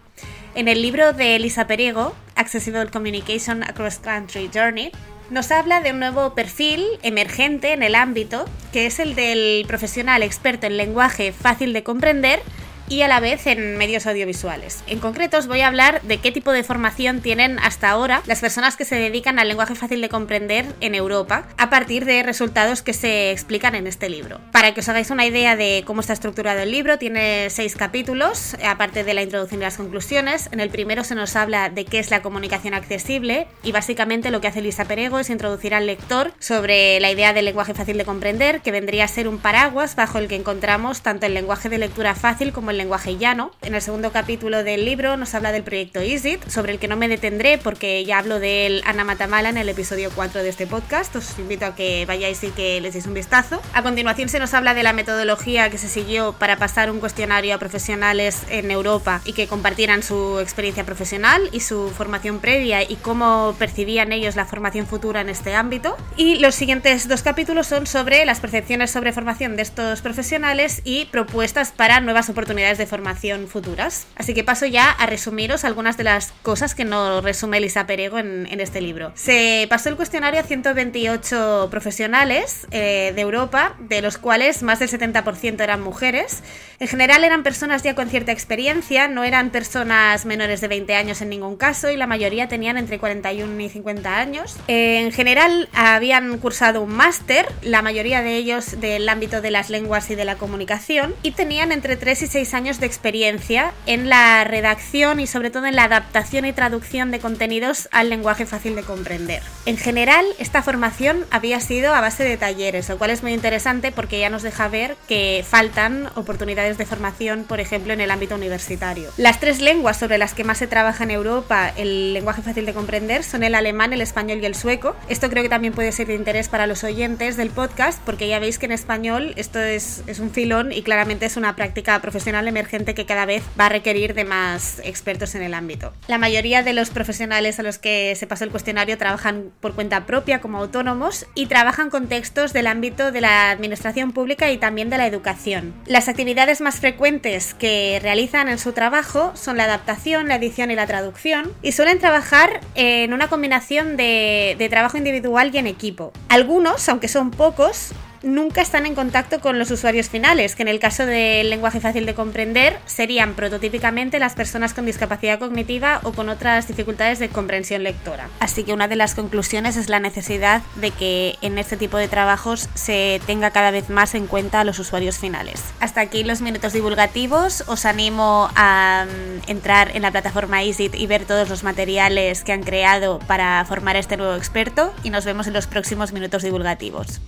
[0.55, 4.93] En el libro de Elisa Periego, Accessible Communication Across Country Journey,
[5.31, 10.23] nos habla de un nuevo perfil emergente en el ámbito, que es el del profesional
[10.23, 12.41] experto en lenguaje fácil de comprender
[12.89, 14.83] y a la vez en medios audiovisuales.
[14.87, 18.41] En concreto os voy a hablar de qué tipo de formación tienen hasta ahora las
[18.41, 22.83] personas que se dedican al lenguaje fácil de comprender en Europa a partir de resultados
[22.83, 24.41] que se explican en este libro.
[24.53, 28.57] Para que os hagáis una idea de cómo está estructurado el libro, tiene seis capítulos,
[28.65, 30.49] aparte de la introducción y las conclusiones.
[30.53, 34.41] En el primero se nos habla de qué es la comunicación accesible y básicamente lo
[34.41, 38.05] que hace Lisa Perego es introducir al lector sobre la idea del lenguaje fácil de
[38.05, 41.79] comprender, que vendría a ser un paraguas bajo el que encontramos tanto el lenguaje de
[41.79, 43.51] lectura fácil como el en lenguaje llano.
[43.63, 46.97] En el segundo capítulo del libro nos habla del proyecto EASIT, sobre el que no
[46.97, 50.67] me detendré porque ya hablo de él Ana Matamala en el episodio 4 de este
[50.67, 51.15] podcast.
[51.17, 53.61] Os invito a que vayáis y que les deis un vistazo.
[53.75, 57.55] A continuación se nos habla de la metodología que se siguió para pasar un cuestionario
[57.55, 62.97] a profesionales en Europa y que compartieran su experiencia profesional y su formación previa y
[62.97, 65.97] cómo percibían ellos la formación futura en este ámbito.
[66.17, 71.07] Y los siguientes dos capítulos son sobre las percepciones sobre formación de estos profesionales y
[71.07, 74.07] propuestas para nuevas oportunidades de formación futuras.
[74.17, 78.19] Así que paso ya a resumiros algunas de las cosas que nos resume Elisa Perego
[78.19, 79.13] en, este libro.
[79.15, 84.91] Se pasó el cuestionario a 128 profesionales eh, de Europa, de los cuales más del
[84.91, 86.43] 70% eran mujeres.
[86.81, 91.23] En general eran personas ya con cierta experiencia, no eran personas menores de 20 años
[91.23, 94.57] en ningún caso y la mayoría tenían entre 41 y 50 años.
[94.67, 100.11] en general habían cursado un máster, la mayoría de ellos del ámbito de las lenguas
[100.11, 104.43] y de la comunicación, y tenían entre 3 y 6 años de experiencia en la
[104.43, 108.83] redacción y sobre todo en la adaptación y traducción de contenidos al lenguaje fácil de
[108.83, 109.43] comprender.
[109.65, 113.93] En general, esta formación había sido a base de talleres, lo cual es muy interesante
[113.93, 118.35] porque ya nos deja ver que faltan oportunidades de formación, por ejemplo, en el ámbito
[118.35, 119.09] universitario.
[119.17, 122.75] Las tres lenguas sobre las que más se trabaja en Europa, el lenguaje fácil de
[122.75, 124.97] comprender, son el alemán, el español y el sueco.
[125.09, 128.41] Esto creo que también puede ser de interés para los oyentes del podcast, porque ya
[128.41, 132.48] veis que en español esto es, es un filón y claramente es una práctica profesional
[132.49, 135.93] emergente que cada vez va a requerir de más expertos en el ámbito.
[136.07, 140.07] La mayoría de los profesionales a los que se pasó el cuestionario trabajan por cuenta
[140.07, 144.91] propia como autónomos y trabajan con textos del ámbito de la administración pública y también
[144.91, 145.75] de la educación.
[145.87, 150.75] Las actividades más frecuentes que realizan en su trabajo son la adaptación, la edición y
[150.75, 156.13] la traducción y suelen trabajar en una combinación de, de trabajo individual y en equipo.
[156.29, 157.93] Algunos, aunque son pocos,
[158.23, 162.07] nunca están en contacto con los usuarios finales, que en el caso del lenguaje fácil
[162.07, 167.83] de comprender serían prototípicamente las personas con discapacidad cognitiva o con otras dificultades de comprensión
[167.83, 168.29] lectora.
[168.41, 172.09] Así que una de las conclusiones es la necesidad de que en este tipo de
[172.09, 175.63] trabajos se tenga cada vez más en cuenta a los usuarios finales.
[175.81, 177.65] Hasta aquí los minutos divulgativos.
[177.67, 182.53] Os animo a mm, entrar en la plataforma EASIT y ver todos los materiales que
[182.53, 187.21] han creado para formar este nuevo experto y nos vemos en los próximos minutos divulgativos.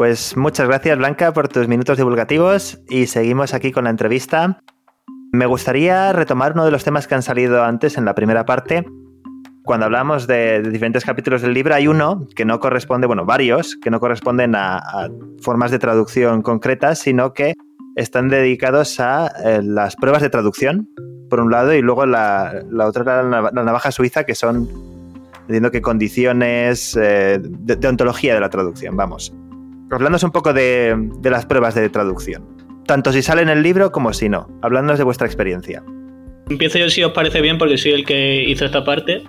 [0.00, 4.58] Pues muchas gracias Blanca por tus minutos divulgativos y seguimos aquí con la entrevista.
[5.30, 8.86] Me gustaría retomar uno de los temas que han salido antes en la primera parte.
[9.62, 13.90] Cuando hablamos de, diferentes capítulos del libro, hay uno que no corresponde, bueno, varios, que
[13.90, 15.10] no corresponden a,
[15.42, 17.52] formas de traducción concretas, sino que
[17.94, 20.88] están dedicados a eh, las pruebas de traducción,
[21.28, 24.66] por un lado, y luego la, otra, la, navaja suiza, que son,
[25.40, 29.30] entiendo que condiciones eh, de ontología de la traducción, vamos
[29.90, 32.44] hablándonos un poco de, las pruebas de traducción.
[32.86, 34.48] Tanto si sale en el libro como si no.
[34.62, 35.82] Hablándonos de vuestra experiencia.
[36.48, 39.22] Empiezo yo si os parece bien porque soy el que hizo esta parte.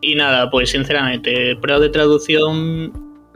[0.00, 2.92] Y nada, pues sinceramente, pruebas de traducción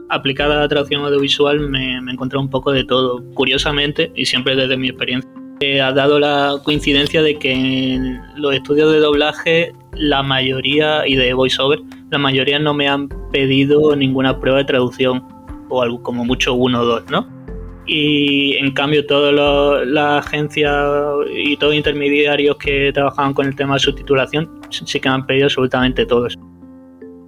[0.09, 3.23] aplicada a la traducción audiovisual me, encontré un poco de todo.
[3.33, 8.53] Curiosamente, y siempre desde mi experiencia, eh, ha dado la coincidencia de que en los
[8.53, 11.79] estudios de doblaje, la mayoría, y de voiceover,
[12.11, 15.23] la mayoría no me han pedido ninguna prueba de traducción
[15.69, 17.27] o algo, como mucho uno o dos, ¿no?
[17.85, 19.33] Y en cambio, todas
[19.85, 20.75] las agencias
[21.33, 25.45] y todos los intermediarios que trabajaban con el tema de subtitulación sí que han pedido
[25.45, 26.37] absolutamente todos.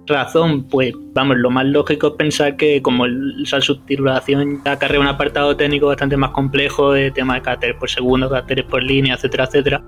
[0.06, 5.56] Razón, pues vamos, lo más lógico es pensar que como la subtitulación acarrea un apartado
[5.56, 9.82] técnico bastante más complejo de tema de caracteres por segundo, caracteres por línea, etcétera, etcétera,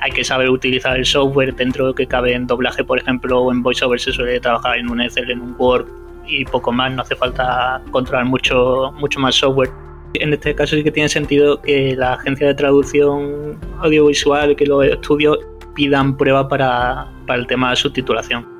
[0.00, 3.40] hay que saber utilizar el software dentro de lo que cabe en doblaje, por ejemplo,
[3.40, 5.86] o en VoiceOver se suele trabajar en un Excel, en un Word,
[6.26, 9.70] y poco más, no hace falta controlar mucho, mucho más software.
[10.14, 14.84] En este caso sí que tiene sentido que la agencia de traducción audiovisual, que los
[14.84, 15.38] estudios
[15.74, 18.54] pidan pruebas para, para el tema de subtitulación.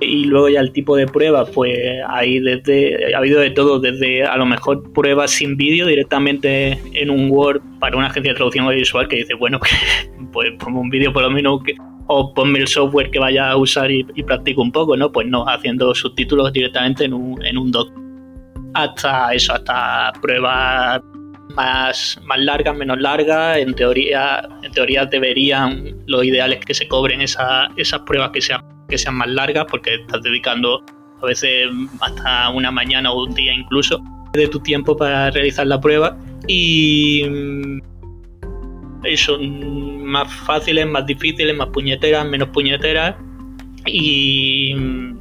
[0.00, 1.78] Y luego ya el tipo de pruebas, pues
[2.08, 7.10] ahí desde, ha habido de todo, desde a lo mejor pruebas sin vídeo directamente en
[7.10, 9.60] un Word para una agencia de traducción audiovisual que dice, bueno,
[10.32, 11.74] pues pongo un vídeo por lo menos que,
[12.06, 15.10] o ponme el software que vaya a usar y, practico un poco, ¿no?
[15.10, 17.90] Pues no, haciendo subtítulos directamente en un, en un doc.
[18.74, 21.00] Hasta eso, hasta pruebas
[21.54, 23.58] más, más largas, menos largas.
[23.58, 28.62] En teoría, en teoría deberían, lo ideal es que se cobren esas pruebas que sean,
[28.88, 30.82] que sean más largas, porque estás dedicando
[31.22, 31.68] a veces
[32.00, 34.02] hasta una mañana o un día incluso
[34.32, 36.16] de tu tiempo para realizar la prueba.
[36.46, 37.22] Y
[39.16, 43.16] son más fáciles, más difíciles, más puñeteras, menos puñeteras.
[43.86, 45.14] Y mm,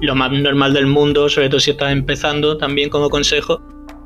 [0.00, 3.60] lo más normal del mundo, sobre todo si estás empezando, también como consejo,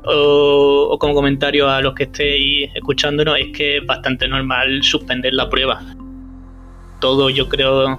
[0.05, 5.49] o, como comentario a los que estéis escuchándonos, es que es bastante normal suspender la
[5.49, 5.81] prueba.
[6.99, 7.97] Todo yo creo,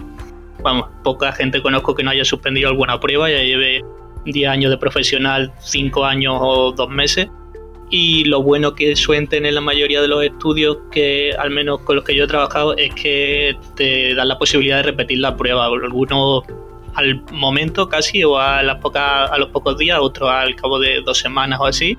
[0.62, 3.82] vamos, poca gente conozco que no haya suspendido alguna prueba, ya lleve
[4.24, 7.28] 10 años de profesional, 5 años o 2 meses.
[7.96, 11.94] Y lo bueno que suelen tener la mayoría de los estudios, que al menos con
[11.94, 15.66] los que yo he trabajado, es que te dan la posibilidad de repetir la prueba.
[15.66, 16.42] Algunos
[16.96, 21.02] al momento casi o a, las pocas, a los pocos días, otros al cabo de
[21.02, 21.96] dos semanas o así,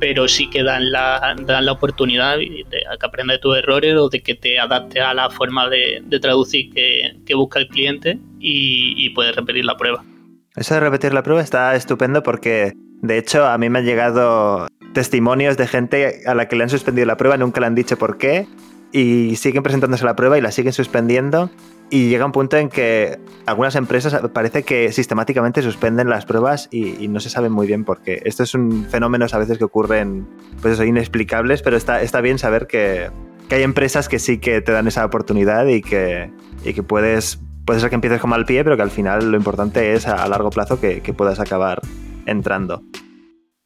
[0.00, 4.08] pero sí que dan la, dan la oportunidad de, que aprendas de tus errores o
[4.08, 9.10] de que te adaptes a la forma de, traducir que, busca el cliente y, y
[9.10, 10.02] puedes repetir la prueba.
[10.56, 12.72] Eso de repetir la prueba está estupendo porque,
[13.02, 16.70] de hecho, a mí me han llegado testimonios de gente a la que le han
[16.70, 18.46] suspendido la prueba, nunca le han dicho por qué,
[18.92, 21.50] y siguen presentándose la prueba y la siguen suspendiendo.
[21.90, 27.08] Y llega un punto en que algunas empresas parece que sistemáticamente suspenden las pruebas y,
[27.08, 28.20] no se sabe muy bien por qué.
[28.24, 30.26] Esto es un fenómeno a veces que ocurren,
[30.60, 33.10] pues eso, inexplicables, pero está, está bien saber que,
[33.48, 36.30] que hay empresas que sí que te dan esa oportunidad y que,
[36.62, 39.38] y que puedes, puede ser que empieces como al pie, pero que al final lo
[39.38, 41.80] importante es a, largo plazo que, que, puedas acabar
[42.26, 42.82] entrando.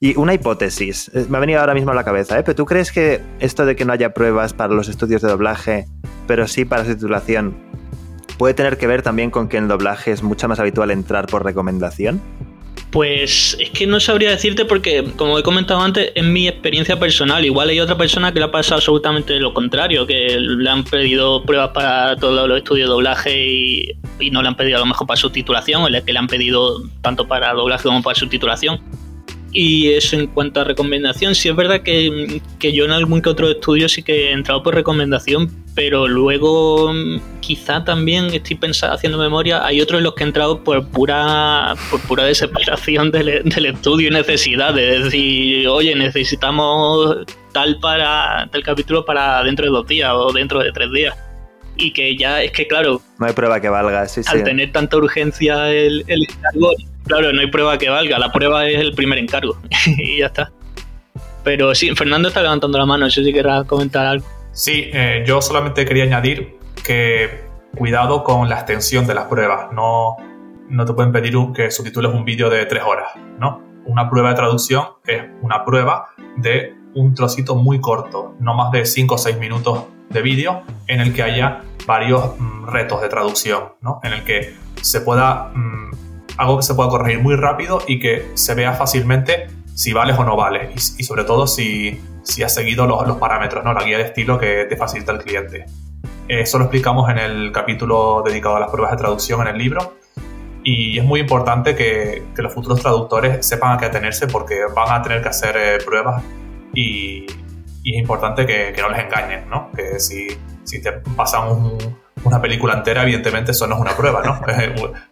[0.05, 2.43] Y una hipótesis, eh, me ha venido ahora mismo a la cabeza, ¿eh?
[2.43, 5.87] pero ¿tú crees que esto de que no haya pruebas para los estudios de doblaje,
[6.27, 7.57] pero sí para su titulación,
[8.37, 11.27] puede tener que ver también con que en el doblaje es mucho más habitual entrar
[11.27, 12.21] por recomendación?
[12.91, 17.45] Pues es que no sabría decirte porque, como he comentado antes, es mi experiencia personal.
[17.45, 21.45] Igual hay otra persona que le ha pasado absolutamente lo contrario, que le han pedido
[21.45, 25.07] pruebas para todos los estudios de doblaje y, no le han pedido a lo mejor
[25.07, 28.81] para su titulación, o que le han pedido tanto para doblaje como para su titulación.
[29.53, 33.51] Y eso en cuanto a recomendación, sí es verdad que, yo en algún que otro
[33.51, 39.19] estudio sí que he entrado por recomendación, pero luego mm, quizá también estoy pensando, haciendo
[39.19, 43.67] memoria, hay otros en los que he entrado por pura, por pura desesperación del, del
[43.67, 47.19] estudio y necesidad de decir, oye, necesitamos
[47.53, 51.15] tal para tal capítulo para dentro de dos días o dentro de tres días
[51.83, 54.97] y que ya es que claro no hay prueba que valga sí, al tener tanta
[54.97, 56.27] urgencia el, el
[57.05, 59.57] Claro, no hay prueba que valga, la prueba es el primer encargo
[59.99, 60.53] y ya está.
[61.45, 64.27] Pero sí, Fernando está levantando la mano, eso sí querrá comentar algo.
[64.53, 67.43] Sí, eh, yo solamente quería añadir que
[67.77, 69.73] cuidado con la extensión de las pruebas.
[69.73, 70.17] No,
[70.69, 73.09] no te pueden pedir que subtitules un vídeo de tres horas,
[73.39, 73.61] ¿no?
[73.85, 78.87] Una prueba de traducción es una prueba de un trocito muy corto, no más de
[78.87, 83.73] 5 o 6 minutos de vídeo, en el que haya varios mm, retos de traducción,
[83.81, 84.01] ¿no?
[84.03, 85.91] En el que se pueda mm,
[86.37, 90.25] algo que se pueda corregir muy rápido y que se vea fácilmente si vales o
[90.25, 93.73] no vale y, sobre todo si, si has seguido los, los, parámetros, ¿no?
[93.73, 95.67] la guía de estilo que te facilita el cliente.
[96.29, 99.95] Eso lo explicamos en el capítulo dedicado a las pruebas de traducción en el libro
[100.65, 104.93] y es muy importante que, que los futuros traductores sepan a qué atenerse porque van
[104.93, 106.23] a tener que hacer eh, pruebas
[106.75, 107.27] y,
[107.83, 109.71] y, es importante que, que, no les engañen, ¿no?
[109.73, 110.29] que si,
[110.65, 111.79] si te pasan un,
[112.25, 114.41] una película entera, evidentemente eso no es una prueba, ¿no?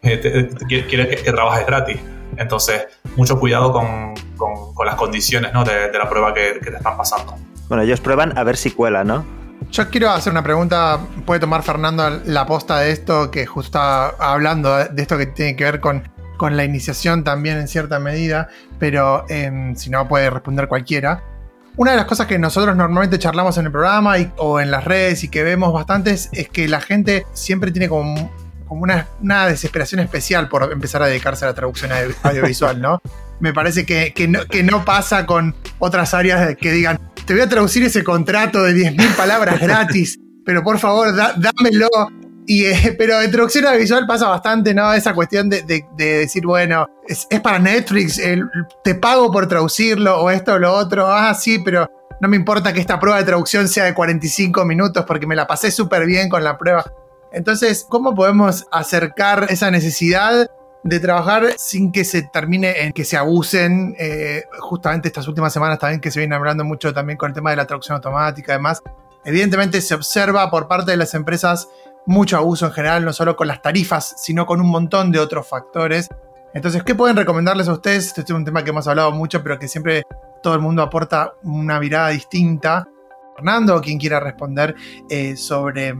[0.02, 1.98] Eh, quieres que, trabajes gratis.
[2.36, 5.64] Entonces, mucho cuidado con, con, las condiciones ¿no?
[5.64, 7.36] de, la prueba que, te están pasando.
[7.68, 9.24] Bueno, ellos prueban a ver si cuela, ¿no?
[9.70, 14.08] Yo quiero hacer una pregunta, puede tomar Fernando la posta de esto, que justo está
[14.08, 16.08] hablando de esto que tiene que ver con,
[16.38, 18.48] con la iniciación también en cierta medida,
[18.78, 21.22] pero em, si no puede responder cualquiera.
[21.80, 25.24] Una de las cosas que nosotros normalmente charlamos en el programa o en las redes
[25.24, 28.30] y que vemos bastantes es que la gente siempre tiene como,
[28.68, 31.90] una, desesperación especial por empezar a dedicarse a la traducción
[32.22, 33.00] audiovisual, ¿no?
[33.40, 38.04] Me parece que, no, pasa con otras áreas que digan, te voy a traducir ese
[38.04, 41.88] contrato de 10.000 palabras gratis, pero por favor, dámelo.
[42.50, 44.92] Y, eh, pero en traducción audiovisual pasa bastante, ¿no?
[44.92, 45.62] Esa cuestión de,
[45.96, 48.20] decir, bueno, es, para Netflix,
[48.82, 51.06] te pago por traducirlo o esto o lo otro.
[51.06, 51.88] Ah, sí, pero
[52.20, 55.46] no me importa que esta prueba de traducción sea de 45 minutos porque me la
[55.46, 56.92] pasé súper bien con la prueba.
[57.30, 60.50] Entonces, ¿cómo podemos acercar esa necesidad
[60.82, 63.94] de trabajar sin que se termine en que se abusen?
[63.96, 67.50] Eh, justamente estas últimas semanas también que se viene hablando mucho también con el tema
[67.50, 68.82] de la traducción automática, además.
[69.24, 71.68] Evidentemente se observa por parte de las empresas
[72.10, 75.46] mucho abuso en general, no solo con las tarifas, sino con un montón de otros
[75.46, 76.08] factores.
[76.52, 78.08] Entonces, ¿qué pueden recomendarles a ustedes?
[78.08, 80.02] Este es un tema que hemos hablado mucho, pero que siempre
[80.42, 82.88] todo el mundo aporta una mirada distinta.
[83.36, 84.74] Fernando, o quien quiera responder
[85.08, 85.94] eh, sobre,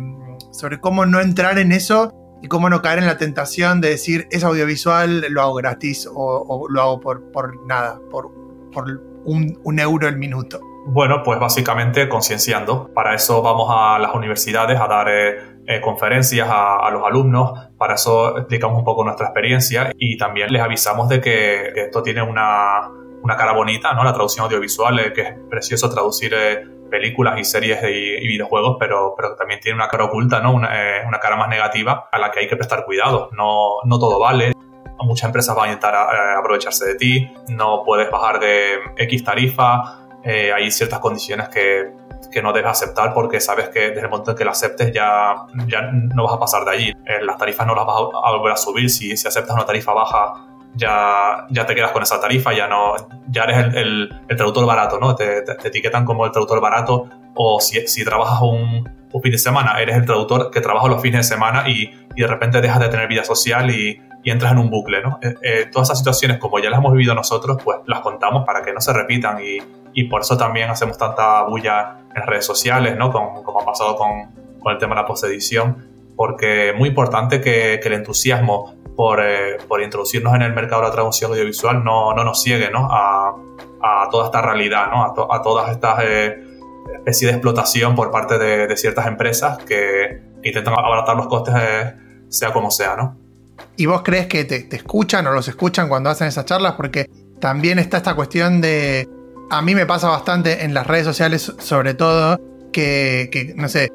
[0.50, 4.26] sobre cómo no entrar en eso y cómo no caer en la tentación de decir
[4.32, 8.32] es audiovisual, lo hago gratis o, lo hago por, por nada, por,
[8.72, 10.60] por un, un euro el minuto.
[10.86, 12.90] Bueno, pues básicamente concienciando.
[12.92, 17.94] Para eso vamos a las universidades a dar eh, eh, conferencias a, los alumnos, para
[17.94, 22.88] eso explicamos un poco nuestra experiencia y también les avisamos de que, esto tiene una,
[23.22, 24.02] una cara bonita, ¿no?
[24.02, 29.14] La traducción audiovisual, eh, que es precioso traducir eh, películas y series y, videojuegos, pero,
[29.16, 30.52] pero también tiene una cara oculta, ¿no?
[30.52, 30.70] Una,
[31.06, 33.30] una, cara más negativa a la que hay que prestar cuidado.
[33.30, 34.52] No, no todo vale.
[34.98, 35.94] Muchas empresas van a intentar
[36.36, 41.99] aprovecharse de ti, no puedes bajar de X tarifa, hay ciertas condiciones que,
[42.30, 45.34] que no debes aceptar porque sabes que desde el momento en que la aceptes ya,
[45.66, 46.88] ya no vas a pasar de allí.
[46.90, 48.90] Eh, las tarifas no las vas a, volver a subir.
[48.90, 52.94] Si, si aceptas una tarifa baja, ya, ya te quedas con esa tarifa, ya no
[53.28, 55.14] ya eres el, el, traductor barato, ¿no?
[55.14, 58.88] Te, te, etiquetan como el traductor barato o si, si trabajas un,
[59.22, 62.26] fin de semana, eres el traductor que trabaja los fines de semana y, y de
[62.26, 65.18] repente dejas de tener vida social y, y entras en un bucle, ¿no?
[65.22, 68.62] Eh, eh, todas esas situaciones, como ya las hemos vivido nosotros, pues las contamos para
[68.62, 69.58] que no se repitan y,
[69.94, 73.12] y por eso también hacemos tanta bulla en redes sociales, ¿no?
[73.12, 77.40] Como, como ha pasado con, con, el tema de la postedición, porque es muy importante
[77.40, 81.82] que, que el entusiasmo por, eh, por, introducirnos en el mercado de la traducción audiovisual
[81.82, 82.88] no, no nos ciegue, ¿no?
[82.90, 83.34] A,
[83.82, 85.04] a, toda esta realidad, ¿no?
[85.04, 86.44] A, to, a todas estas eh,
[86.96, 91.94] especies de explotación por parte de, de ciertas empresas que, intentan abaratar los costes, eh,
[92.28, 93.16] sea como sea, ¿no?
[93.76, 96.74] ¿Y vos crees que te, te, escuchan o los escuchan cuando hacen esas charlas?
[96.74, 97.06] Porque
[97.40, 99.08] también está esta cuestión de
[99.50, 102.40] a mí me pasa bastante en las redes sociales, sobre todo,
[102.72, 103.90] que, que no sé,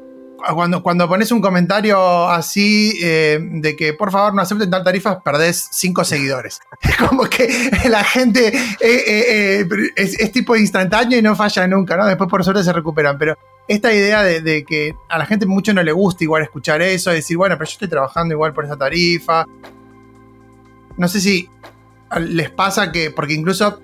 [0.54, 5.22] cuando, cuando pones un comentario así eh, de que por favor no acepten tal tarifa,
[5.24, 6.60] perdés cinco seguidores.
[6.82, 11.98] Es como que la gente eh, eh, es, es, tipo instantáneo y no falla nunca,
[11.98, 12.06] ¿no?
[12.06, 13.18] Después por suerte se recuperan.
[13.18, 13.38] Pero
[13.68, 17.12] esta idea de, de, que a la gente mucho no le gusta igual escuchar eso,
[17.12, 19.46] decir, bueno, pero yo estoy trabajando igual por esa tarifa.
[20.98, 21.50] No sé si
[22.20, 23.82] les pasa que, porque incluso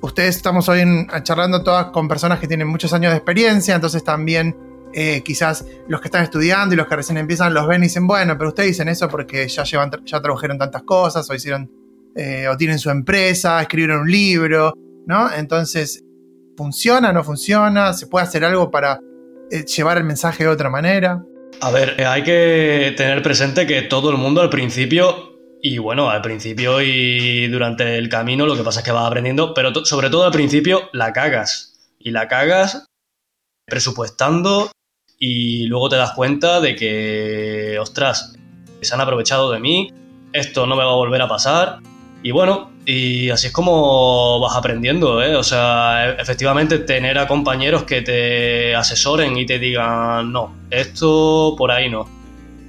[0.00, 4.02] ustedes estamos hoy en, charlando todas con personas que tienen muchos años de experiencia, entonces
[4.04, 4.56] también
[4.92, 8.06] eh, quizás los que están estudiando y los que recién empiezan los ven y dicen,
[8.06, 11.70] bueno, pero ustedes dicen eso porque ya llevan, ya trabajaron tantas cosas, o hicieron,
[12.16, 14.72] eh, o tienen su empresa, escribieron un libro,
[15.06, 15.32] ¿no?
[15.32, 16.02] Entonces,
[16.56, 17.92] ¿funciona, no funciona?
[17.92, 19.00] ¿Se puede hacer algo para
[19.50, 21.22] eh, llevar el mensaje de otra manera?
[21.60, 25.29] A ver, hay que tener presente que todo el mundo al principio
[25.62, 29.52] y bueno, al principio y durante el camino lo que pasa es que vas aprendiendo,
[29.54, 31.74] pero sobre todo al principio la cagas.
[31.98, 32.86] Y la cagas
[33.66, 34.70] presupuestando
[35.18, 38.34] y luego te das cuenta de que, ostras,
[38.80, 39.92] se han aprovechado de mí,
[40.32, 41.80] esto no me va a volver a pasar.
[42.22, 45.36] Y bueno, y así es como vas aprendiendo, ¿eh?
[45.36, 51.54] O sea, e-, efectivamente tener a compañeros que te asesoren y te digan, no, esto
[51.56, 52.19] por ahí no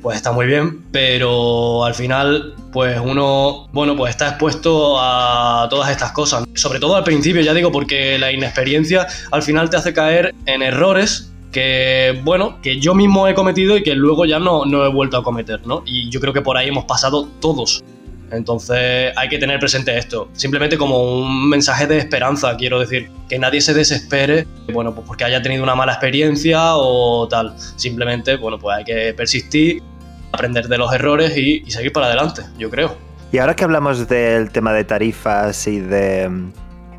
[0.02, 5.92] pues está muy bien, pero al final, pues uno, bueno, pues está expuesto a todas
[5.92, 6.44] estas cosas.
[6.56, 10.62] Sobre todo al principio, ya digo, porque la inexperiencia al final te hace caer en
[10.62, 14.90] errores que, bueno, que yo mismo he cometido y que luego ya no, no he
[14.90, 15.84] vuelto a cometer, ¿no?
[15.86, 17.84] Y yo creo que por ahí hemos pasado todos.
[18.32, 23.38] Entonces hay que tener presente esto, simplemente como un mensaje de esperanza, quiero decir, que
[23.38, 28.58] nadie se desespere, bueno, pues porque haya tenido una mala experiencia o tal, simplemente, bueno,
[28.58, 29.84] pues hay que persistir,
[30.32, 32.96] aprender de los errores y, y seguir para adelante, yo creo.
[33.32, 36.30] Y ahora que hablamos del tema de tarifas y de,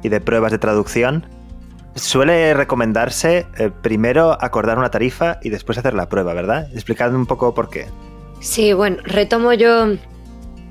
[0.02, 1.26] y de pruebas de traducción,
[1.94, 6.68] suele recomendarse eh, primero acordar una tarifa y después hacer la prueba, ¿verdad?
[6.72, 7.86] Explicadme un poco por qué.
[8.40, 9.88] Sí, bueno, retomo yo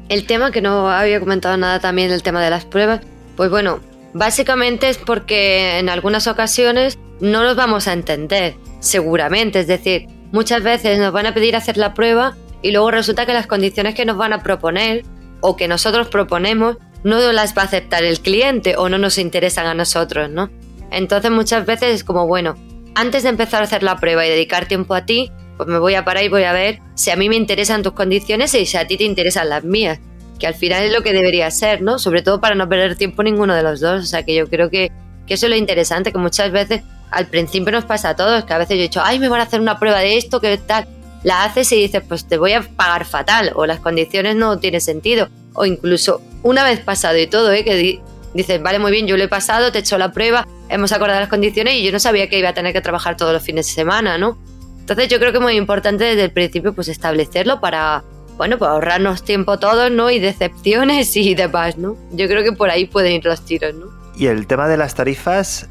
[0.10, 3.02] el tema que no había comentado nada también del tema de las pruebas.
[3.38, 3.80] Pues bueno,
[4.14, 9.60] básicamente es porque en algunas ocasiones no los vamos a entender, seguramente.
[9.60, 13.34] Es decir, muchas veces nos van a pedir hacer la prueba y luego resulta que
[13.34, 15.04] las condiciones que nos van a proponer
[15.42, 19.66] o que nosotros proponemos no las va a aceptar el cliente o no nos interesan
[19.66, 20.50] a nosotros, ¿no?
[20.92, 22.56] Entonces muchas veces es como, bueno,
[22.96, 25.96] antes de empezar a hacer la prueba y dedicar tiempo a ti, pues me voy
[25.96, 28.78] a parar y voy a ver si a mí me interesan tus condiciones y si
[28.78, 30.00] a ti te interesan las mías,
[30.40, 31.98] que al final es lo que debería ser, ¿no?
[31.98, 34.70] Sobre todo para no perder tiempo ninguno de los dos, o sea que yo creo
[34.70, 34.92] que,
[35.26, 38.54] que eso es lo interesante, que muchas veces al principio nos pasa a todos, que
[38.54, 40.58] a veces yo he dicho, ay, me van a hacer una prueba de esto, que
[40.58, 40.88] tal,
[41.24, 44.82] la haces y dices, pues te voy a pagar fatal, o las condiciones no tienen
[44.82, 47.64] sentido, o incluso una vez pasado y todo, ¿eh?
[47.64, 48.02] que
[48.34, 51.20] dices, vale, muy bien, yo lo he pasado, te he hecho la prueba, hemos acordado
[51.20, 53.68] las condiciones y yo no sabía que iba a tener que trabajar todos los fines
[53.68, 54.38] de semana, ¿no?
[54.80, 58.04] Entonces yo creo que es muy importante desde el principio pues establecerlo para,
[58.38, 60.10] bueno, pues ahorrarnos tiempo todos, ¿no?
[60.10, 61.96] Y decepciones y demás, ¿no?
[62.12, 63.88] Yo creo que por ahí pueden ir los tiros, ¿no?
[64.18, 65.70] Y el tema de las tarifas,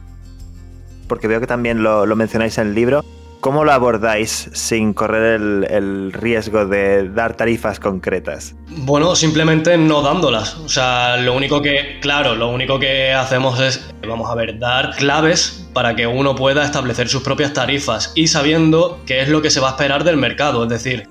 [1.09, 3.05] porque veo que también lo, lo mencionáis en el libro,
[3.41, 8.55] ¿Cómo lo abordáis sin correr el, riesgo de dar tarifas concretas?
[8.68, 10.57] Bueno, simplemente no dándolas.
[10.57, 14.95] O sea, lo único que, claro, lo único que hacemos es, vamos a ver, dar
[14.97, 19.49] claves para que uno pueda establecer sus propias tarifas y sabiendo qué es lo que
[19.49, 20.64] se va a esperar del mercado.
[20.64, 21.09] Es decir,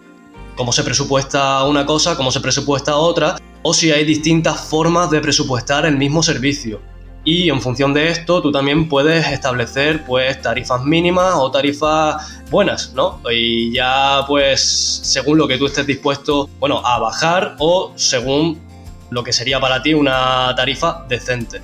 [0.56, 5.20] cómo se presupuesta una cosa, cómo se presupuesta otra, o si hay distintas formas de
[5.20, 6.80] presupuestar el mismo servicio.
[7.26, 12.94] Y en función de esto tú también puedes establecer pues tarifas mínimas o tarifas buenas,
[12.94, 13.20] ¿no?
[13.30, 14.62] Y ya pues
[15.04, 18.60] según lo que tú estés dispuesto, bueno, a bajar o según
[19.12, 21.62] lo que sería para ti una tarifa decente.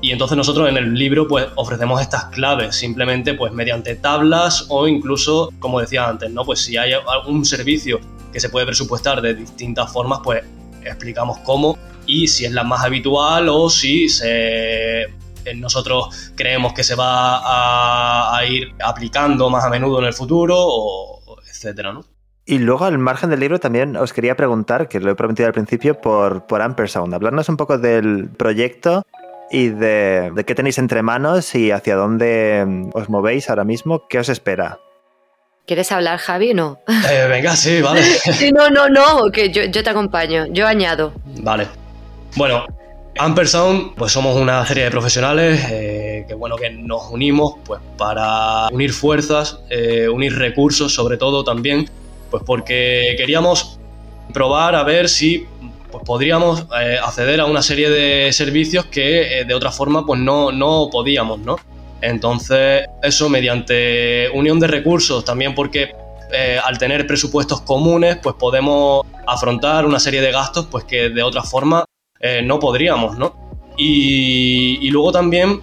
[0.00, 4.86] Y entonces nosotros en el libro pues ofrecemos estas claves simplemente pues mediante tablas o
[4.88, 6.44] incluso, como decía antes, ¿no?
[6.44, 8.00] Pues si hay algún servicio
[8.32, 10.44] que se puede presupuestar de distintas formas, pues
[10.88, 15.06] explicamos cómo y si es la más habitual o si se,
[15.54, 21.38] nosotros creemos que se va a, ir aplicando más a menudo en el futuro, o,
[21.48, 22.04] etcétera, ¿no?
[22.48, 25.52] Y luego al margen del libro también os quería preguntar, que lo he prometido al
[25.52, 27.12] principio, por, por Ampersound.
[27.12, 29.04] Hablarnos un poco del proyecto
[29.50, 34.06] y de, de, qué tenéis entre manos y hacia dónde mm, os movéis ahora mismo.
[34.08, 34.78] ¿Qué os espera?
[35.66, 36.78] ¿Quieres hablar, Javi, no?
[37.10, 38.00] Eh, venga, sí, vale.
[38.54, 41.12] no, no, no, que yo, yo te acompaño, yo añado.
[41.40, 41.66] Vale.
[42.36, 42.64] Bueno,
[43.18, 48.68] Ampersound, pues somos una serie de profesionales eh, que bueno que nos unimos pues para
[48.68, 51.90] unir fuerzas, eh, unir recursos sobre todo también,
[52.30, 53.80] pues porque queríamos
[54.32, 55.46] probar a ver si
[55.90, 60.52] pues, podríamos eh, acceder a una serie de servicios que de otra forma pues no,
[60.52, 61.56] no podíamos, ¿no?
[62.00, 65.92] Entonces eso mediante unión de recursos también porque
[66.64, 71.42] al tener presupuestos comunes, pues podemos afrontar una serie de gastos pues que de otra
[71.42, 71.84] forma
[72.20, 73.34] eh, no podríamos, ¿no?
[73.76, 75.60] Y, luego también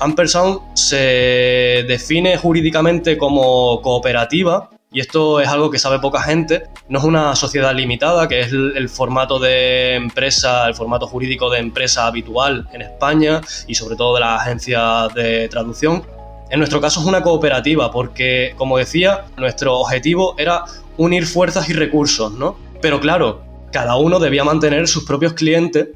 [0.00, 6.64] Ampersand se define jurídicamente como cooperativa y esto es algo que sabe poca gente.
[6.88, 11.60] No es una sociedad limitada, que es el, formato de empresa, el formato jurídico de
[11.60, 16.02] empresa habitual en España y sobre todo de las agencias de traducción.
[16.50, 20.64] En nuestro caso es una cooperativa porque, como decía, nuestro objetivo era
[20.96, 22.56] unir fuerzas y recursos, ¿no?
[22.82, 25.90] Pero claro, cada uno debía mantener sus propios clientes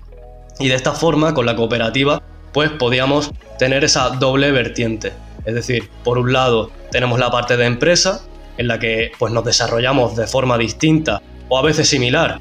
[0.60, 2.22] y de esta forma, con la cooperativa,
[2.52, 5.12] pues podíamos tener esa doble vertiente.
[5.44, 8.22] Es decir, por un lado tenemos la parte de empresa,
[8.62, 12.38] en la que pues nos desarrollamos de forma distinta o a veces similar,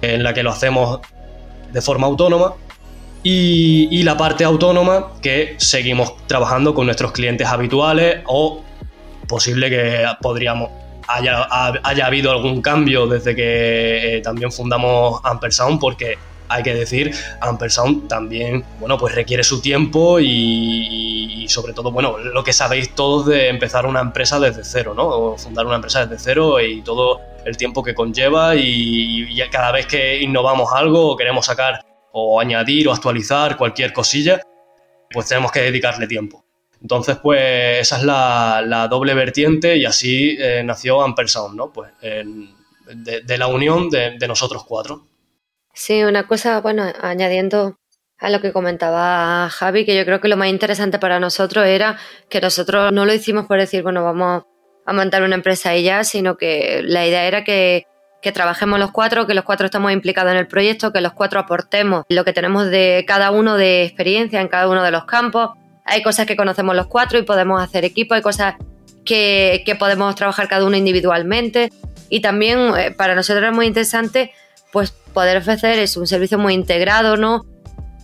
[0.00, 1.00] en la que lo hacemos
[1.72, 2.54] de forma autónoma,
[3.22, 8.64] y, la parte autónoma que seguimos trabajando con nuestros clientes habituales o
[9.28, 10.70] posible que podríamos
[11.06, 11.46] haya,
[11.84, 16.18] haya habido algún cambio desde que eh, también fundamos Ampersound, porque
[16.52, 22.44] hay que decir, Ampersound también, bueno, pues requiere su tiempo y, sobre todo, bueno, lo
[22.44, 25.06] que sabéis todos de empezar una empresa desde cero, ¿no?
[25.06, 29.86] O fundar una empresa desde cero y todo el tiempo que conlleva y, cada vez
[29.86, 34.40] que innovamos algo o queremos sacar o añadir o actualizar cualquier cosilla,
[35.10, 36.44] pues tenemos que dedicarle tiempo.
[36.80, 41.72] Entonces, pues esa es la, doble vertiente y así eh, nació Ampersound, ¿no?
[41.72, 41.90] Pues
[42.94, 45.06] de, la unión de, nosotros cuatro.
[45.74, 47.78] Sí, una cosa, bueno, añadiendo
[48.18, 51.98] a lo que comentaba Javi, que yo creo que lo más interesante para nosotros era
[52.28, 54.44] que nosotros no lo hicimos por decir, bueno, vamos
[54.84, 57.86] a montar una empresa y ya, sino que la idea era que,
[58.20, 61.40] que trabajemos los cuatro, que los cuatro estamos implicados en el proyecto, que los cuatro
[61.40, 65.50] aportemos lo que tenemos de cada uno de experiencia en cada uno de los campos,
[65.84, 68.54] hay cosas que conocemos los cuatro y podemos hacer equipo, hay cosas
[69.04, 71.70] que, podemos trabajar cada uno individualmente.
[72.08, 74.32] Y también eh, para nosotros es muy interesante
[74.72, 77.44] pues poder ofrecer es un servicio muy integrado, ¿no?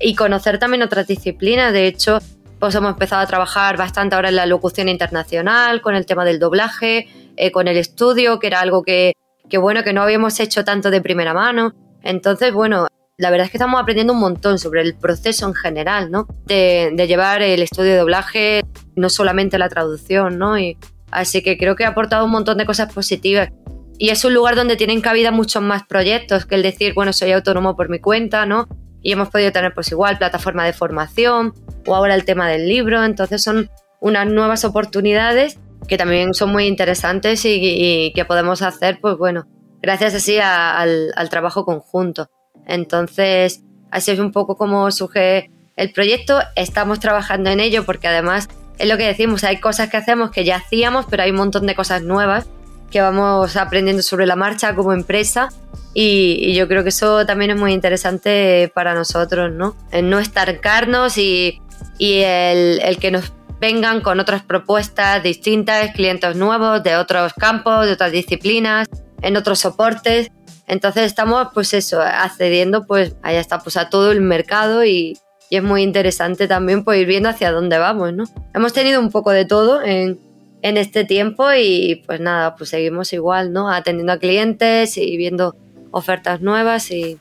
[0.01, 2.19] Y conocer también otras disciplinas, de hecho,
[2.61, 6.39] pues hemos empezado a trabajar bastante ahora en la locución internacional, con el tema del
[6.39, 9.15] doblaje, eh, con el estudio, que era algo que,
[9.49, 11.75] que, bueno, que no habíamos hecho tanto de primera mano.
[12.03, 12.87] Entonces, bueno,
[13.19, 16.29] la verdad es que estamos aprendiendo un montón sobre el proceso en general, ¿no?
[16.47, 18.63] De, llevar el estudio de doblaje,
[18.95, 20.59] no solamente la traducción, ¿no?
[20.59, 20.77] Y,
[21.11, 23.51] así que creo que ha aportado un montón de cosas positivas.
[23.99, 27.33] Y es un lugar donde tienen cabida muchos más proyectos que el decir, bueno, soy
[27.33, 28.69] autónomo por mi cuenta, ¿no?
[29.03, 31.53] Y hemos podido tener, pues igual, plataforma de formación
[31.85, 33.03] o ahora el tema del libro.
[33.03, 33.69] Entonces son
[34.01, 39.47] unas nuevas oportunidades que también son muy interesantes y, que podemos hacer, pues bueno,
[39.83, 42.31] gracias así al trabajo conjunto.
[42.67, 46.41] Entonces, así es un poco como surge el proyecto.
[46.55, 50.45] Estamos trabajando en ello porque además es lo que decimos, hay cosas que hacemos que
[50.45, 52.49] ya hacíamos, pero hay un montón de cosas nuevas
[52.91, 55.49] que vamos aprendiendo sobre la marcha como empresa
[55.95, 59.77] y, yo creo que eso también es muy interesante para nosotros, ¿no?
[59.91, 61.61] El no estancarnos y,
[61.99, 67.87] y el, el que nos vengan con otras propuestas distintas, clientes nuevos de otros campos,
[67.87, 68.89] de otras disciplinas,
[69.21, 70.31] en otros soportes
[70.69, 75.19] entonces estamos, pues eso, accediendo pues allá está, pues a todo el mercado y,
[75.51, 78.25] es muy interesante también pues ir viendo hacia dónde vamos, ¿no?
[78.55, 80.21] Hemos tenido un poco de todo en,
[80.63, 83.71] este tiempo y pues nada, pues seguimos igual, ¿no?
[83.71, 85.55] Atendiendo a clientes y viendo
[85.91, 87.19] ofertas nuevas y,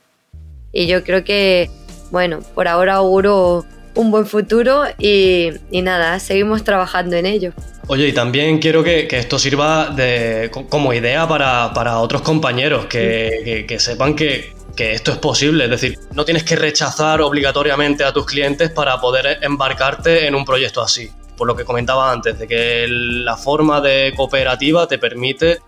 [0.73, 1.69] yo creo que,
[2.11, 3.65] bueno, por ahora auguro
[3.95, 7.53] un buen futuro y, y nada, seguimos trabajando en ello.
[7.87, 12.21] Oye, y también quiero que, que esto sirva de, co- como idea para, para otros
[12.21, 15.63] compañeros, que, que- que sepan que, que esto es posible.
[15.63, 20.43] Es decir, no tienes que rechazar obligatoriamente a tus clientes para poder embarcarte en un
[20.45, 21.09] proyecto así.
[21.37, 25.59] Por lo que comentaba antes, de que la forma de cooperativa te permite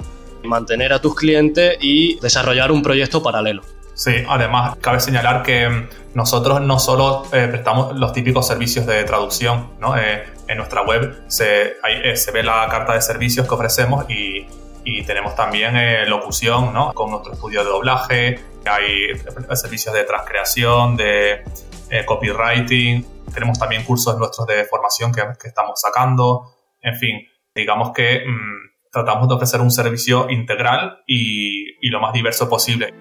[0.43, 3.61] mantener a tus clientes y desarrollar un proyecto paralelo.
[3.93, 9.03] Sí, además cabe señalar que mm, nosotros no solo eh, prestamos los típicos servicios de
[9.03, 9.97] traducción, ¿no?
[9.97, 14.47] Eh, en nuestra web se, eh, se ve la carta de servicios que ofrecemos y,
[14.83, 16.93] y tenemos también eh, locución, ¿no?
[16.93, 21.43] Con nuestro estudio de doblaje, hay eh, servicios de transcreación, de
[21.89, 27.91] eh, copywriting, tenemos también cursos nuestros de formación que, que estamos sacando, en fin, digamos
[27.93, 32.93] que mm, tratamos de ofrecer un servicio integral y, y lo más diverso posible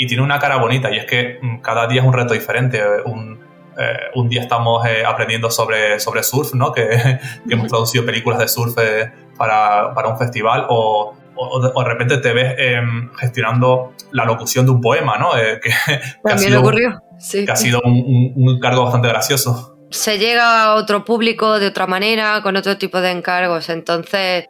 [0.00, 2.80] y tiene una cara bonita y es que mm, cada día es un reto diferente.
[3.04, 3.38] Un,
[3.78, 6.72] eh, un día estamos eh, aprendiendo sobre, sobre surf, ¿no?
[6.72, 6.88] que,
[7.46, 11.82] que hemos traducido películas de surf eh, para, para un festival o, o, de, o
[11.82, 15.36] de repente te ves em, gestionando la locución de un poema, ¿no?
[15.36, 17.02] Eh, que, que ha También sido, ocurrió.
[17.20, 17.44] Sí.
[17.44, 19.76] que ha sido un, un- un cargo bastante gracioso.
[19.90, 23.68] se llega a otro público de otra manera, con otro tipo de encargos.
[23.68, 24.46] Entonces,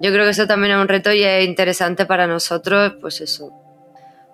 [0.00, 3.50] yo creo que eso también es un reto y es interesante para nosotros, pues eso,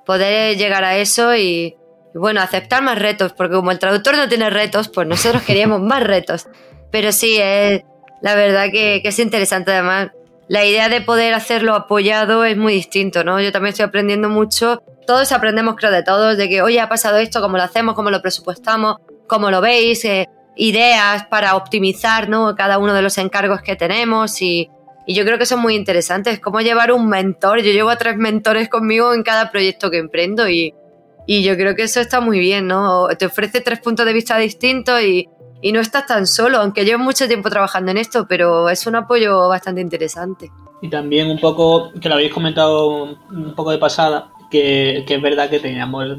[0.04, 1.74] poder llegar a eso y,
[2.14, 5.80] y bueno, aceptar más retos, porque como el traductor no tiene retos, pues nosotros queríamos
[5.80, 6.46] más retos.
[6.90, 7.82] Pero sí, es,
[8.22, 10.10] la verdad que, que es interesante además.
[10.48, 13.40] La idea de poder hacerlo apoyado es muy distinto, ¿no?
[13.40, 14.80] Yo también estoy aprendiendo mucho.
[15.06, 18.10] Todos aprendemos, creo, de todos, de que, oye, ha pasado esto, cómo lo hacemos, cómo
[18.10, 18.96] lo presupuestamos,
[19.26, 22.54] cómo lo veis, eh, ideas para optimizar, ¿no?
[22.56, 24.70] Cada uno de los encargos que tenemos y,
[25.08, 26.30] yo creo que es muy interesante.
[26.30, 27.60] Es como llevar un mentor.
[27.62, 30.74] Yo llevo a tres mentores conmigo en cada proyecto que emprendo y,
[31.28, 33.06] y yo creo que eso está muy bien, ¿no?
[33.16, 35.28] Te ofrece tres puntos de vista distintos y,
[35.62, 38.96] y no estás tan solo, aunque llevo mucho tiempo trabajando en esto, pero es un
[38.96, 40.50] apoyo bastante interesante.
[40.82, 45.22] Y también un poco, que lo habéis comentado un poco de pasada, que, que es
[45.22, 46.18] verdad que teníamos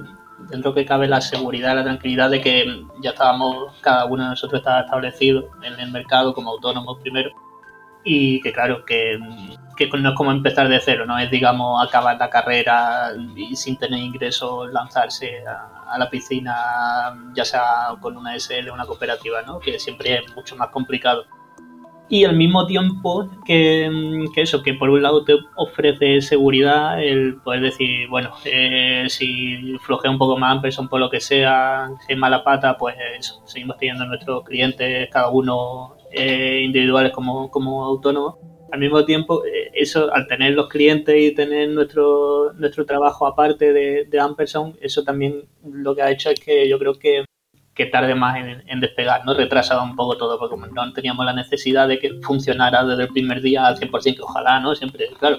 [0.49, 4.59] dentro que cabe la seguridad, la tranquilidad de que ya estábamos, cada uno de nosotros
[4.59, 7.31] estaba establecido en el mercado como autónomos primero.
[8.03, 9.19] Y que claro, que,
[9.75, 13.77] que no es como empezar de cero, no es digamos acabar la carrera y sin
[13.77, 16.55] tener ingresos lanzarse a, a la piscina,
[17.33, 19.59] ya sea con una SL o una cooperativa, ¿no?
[19.59, 21.25] que siempre es mucho más complicado
[22.09, 27.35] y al mismo tiempo que, que, eso, que por un lado te ofrece seguridad el
[27.41, 32.13] poder decir, bueno, eh, si flojea un poco más Amazon por lo que sea, si
[32.13, 37.83] es mala pata, pues eso, seguimos teniendo nuestros clientes, cada uno eh, individuales como, como
[37.83, 38.35] autónomos.
[38.71, 43.71] Al mismo tiempo, eh, eso, al tener los clientes y tener nuestro, nuestro trabajo aparte
[43.71, 47.25] de, de Ampersand, eso también lo que ha hecho es que yo creo que
[47.77, 49.35] que tarde más en, en, despegar, ¿no?
[49.35, 53.41] Retrasaba un poco todo, porque no teníamos la necesidad de que funcionara desde el primer
[53.41, 54.75] día al 100%, que ojalá, ¿no?
[54.75, 55.37] Siempre, claro.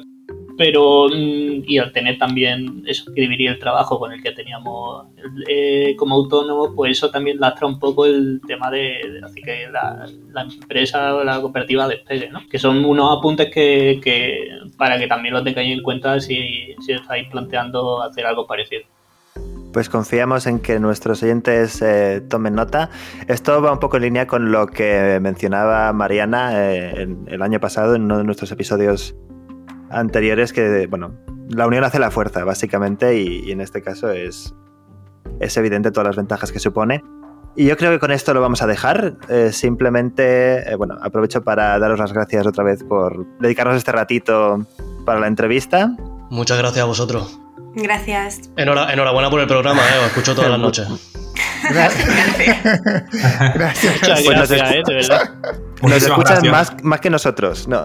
[0.56, 5.06] Pero, y al tener también eso que dividir el trabajo con el que teníamos
[5.48, 9.68] eh, como autónomo, pues eso también lastra un poco el tema de, de así que
[9.68, 12.40] la, la, empresa o la cooperativa despegue, ¿no?
[12.50, 16.92] Que son unos apuntes que, que para que también lo tengáis en cuenta si, si
[16.92, 18.82] estáis planteando hacer algo parecido
[19.72, 22.90] pues confiamos en que nuestros oyentes eh, tomen nota.
[23.26, 27.60] Esto va un poco en línea con lo que mencionaba Mariana eh, en, el año
[27.60, 29.14] pasado en uno de nuestros episodios
[29.90, 31.14] anteriores, que, bueno,
[31.48, 34.54] la unión hace la fuerza, básicamente, y, en este caso es,
[35.40, 37.02] es evidente todas las ventajas que supone.
[37.56, 39.16] Y yo creo que con esto lo vamos a dejar.
[39.28, 44.64] Eh, simplemente, bueno, aprovecho para daros las gracias otra vez por dedicarnos este ratito
[45.04, 45.96] para la entrevista.
[46.30, 47.40] Muchas gracias a vosotros.
[47.82, 48.40] Gracias.
[48.56, 50.88] Enhora, enhorabuena por el programa, eh, os escucho todas las noches.
[51.70, 52.08] Gracias.
[53.54, 54.00] gracias.
[54.00, 55.30] Muchas pues gracias, nos, eh, de verdad.
[55.82, 57.84] Nos escuchan más, más, que nosotros, ¿no?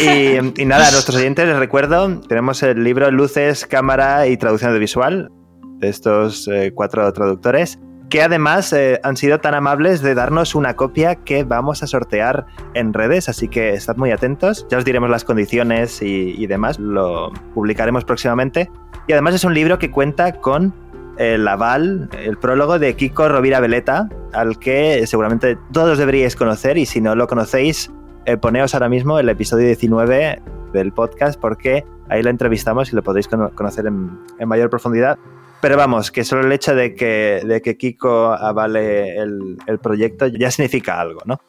[0.00, 4.70] y, y, nada, a nuestros oyentes les recuerdo, tenemos el libro Luces, Cámara y Traducción
[4.70, 5.30] Audiovisual
[5.78, 7.78] de estos eh, cuatro traductores
[8.08, 12.46] que además eh, han sido tan amables de darnos una copia que vamos a sortear
[12.74, 14.66] en redes, así que estad muy atentos.
[14.70, 18.70] Ya os diremos las condiciones y, y demás, lo publicaremos próximamente.
[19.08, 20.72] Y además es un libro que cuenta con
[21.18, 26.86] el aval, el prólogo de Kiko Rovira Veleta, al que seguramente todos deberíais conocer y
[26.86, 27.90] si no lo conocéis,
[28.26, 30.42] eh, poneos ahora mismo el episodio 19
[30.72, 35.18] del podcast porque ahí lo entrevistamos y lo podéis conocer en, en mayor profundidad.
[35.60, 40.26] Pero vamos, que solo el hecho de que, de que Kiko avale el, el proyecto
[40.26, 41.40] ya significa algo, ¿no?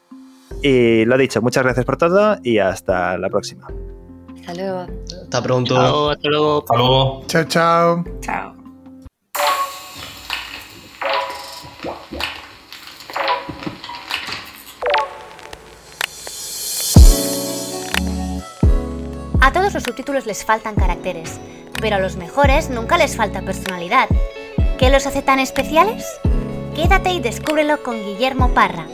[0.62, 3.68] Y lo dicho, muchas gracias por todo y hasta la próxima.
[4.40, 4.86] Hasta luego.
[5.22, 6.10] Hasta pronto.
[6.10, 6.58] Hasta luego.
[6.60, 7.22] Hasta luego.
[7.26, 8.04] Chao, chao.
[8.20, 8.54] Chao.
[19.40, 21.38] A todos los subtítulos les faltan caracteres
[21.80, 24.08] pero a los mejores nunca les falta personalidad.
[24.78, 26.04] ¿Qué los hace tan especiales?
[26.74, 28.86] Quédate y descúbrelo con Guillermo Parra.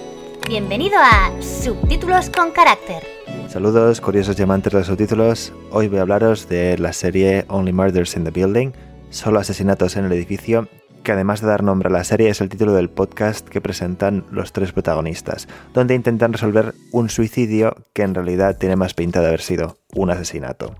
[0.46, 3.02] Bienvenido a Subtítulos con Carácter.
[3.48, 5.52] Saludos, curiosos diamantes de los subtítulos.
[5.70, 8.72] Hoy voy a hablaros de la serie Only Murders in the Building,
[9.10, 10.68] solo asesinatos en el edificio,
[11.02, 14.24] que además de dar nombre a la serie es el título del podcast que presentan
[14.30, 19.28] los tres protagonistas, donde intentan resolver un suicidio que en realidad tiene más pinta de
[19.28, 20.74] haber sido un asesinato.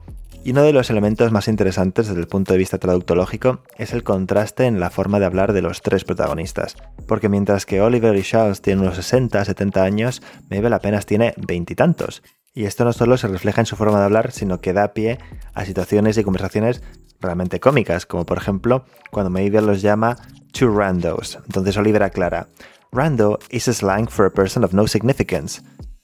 [0.45, 4.03] Y uno de los elementos más interesantes desde el punto de vista traductológico es el
[4.03, 6.77] contraste en la forma de hablar de los tres protagonistas,
[7.09, 12.23] porque mientras que Oliver y Charles tienen unos 60-70 años, Mabel apenas tiene veintitantos.
[12.53, 15.19] Y esto no solo se refleja en su forma de hablar, sino que da pie
[15.55, 16.83] a situaciones y conversaciones
[17.21, 20.19] realmente cómicas, como por ejemplo cuando Mabel los llama
[20.53, 21.39] two randos.
[21.47, 22.49] Entonces Oliver aclara,
[22.93, 25.63] rando is slang for a person of no significance.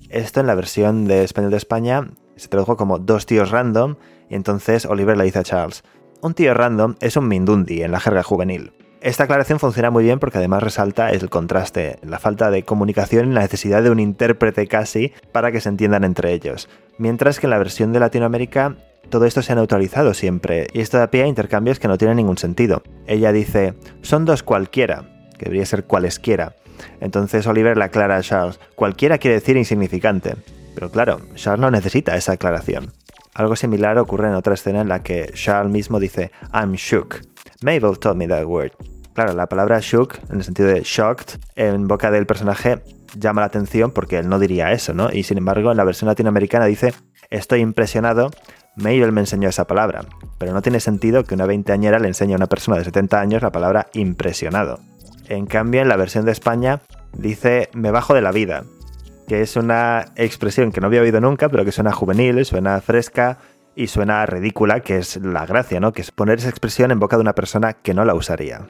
[0.09, 3.97] Esto en la versión de español de España se tradujo como dos tíos random,
[4.31, 5.83] y entonces Oliver le dice a Charles,
[6.23, 8.73] un tío random es un mindundi en la jerga juvenil.
[9.03, 13.35] Esta aclaración funciona muy bien porque además resalta el contraste, la falta de comunicación y
[13.35, 16.69] la necesidad de un intérprete casi para que se entiendan entre ellos.
[16.99, 18.77] Mientras que en la versión de Latinoamérica
[19.09, 22.19] todo esto se ha neutralizado siempre y esto da pie a intercambios que no tienen
[22.19, 22.83] ningún sentido.
[23.07, 25.05] Ella dice, son dos cualquiera,
[25.39, 26.55] que debería ser cualesquiera.
[27.01, 30.37] Entonces Oliver le aclara a Charles, cualquiera quiere decir insignificante.
[30.75, 32.93] Pero claro, Charles no necesita esa aclaración.
[33.35, 37.21] Algo similar ocurre en otra escena en la que Charles mismo dice, I'm shook.
[37.63, 38.73] Mabel told me that word.
[39.15, 42.83] Claro, la palabra shook, en el sentido de shocked, en boca del personaje
[43.19, 45.11] llama la atención porque él no diría eso, ¿no?
[45.13, 46.95] Y sin embargo, en la versión latinoamericana dice,
[47.29, 48.31] estoy impresionado,
[48.77, 50.05] Mabel me enseñó esa palabra.
[50.39, 53.43] Pero no tiene sentido que una veinteañera le enseñe a una persona de 70 años
[53.43, 54.81] la palabra impresionado.
[55.29, 56.81] En cambio, en la versión de España
[57.13, 58.65] dice, me bajo de la vida,
[59.31, 63.39] que es una expresión que no había oído nunca, pero que suena juvenil, suena fresca,
[63.77, 65.93] y suena ridícula, que es la gracia, ¿no?
[65.93, 68.67] Que es poner esa expresión en boca de una persona que no la usaría.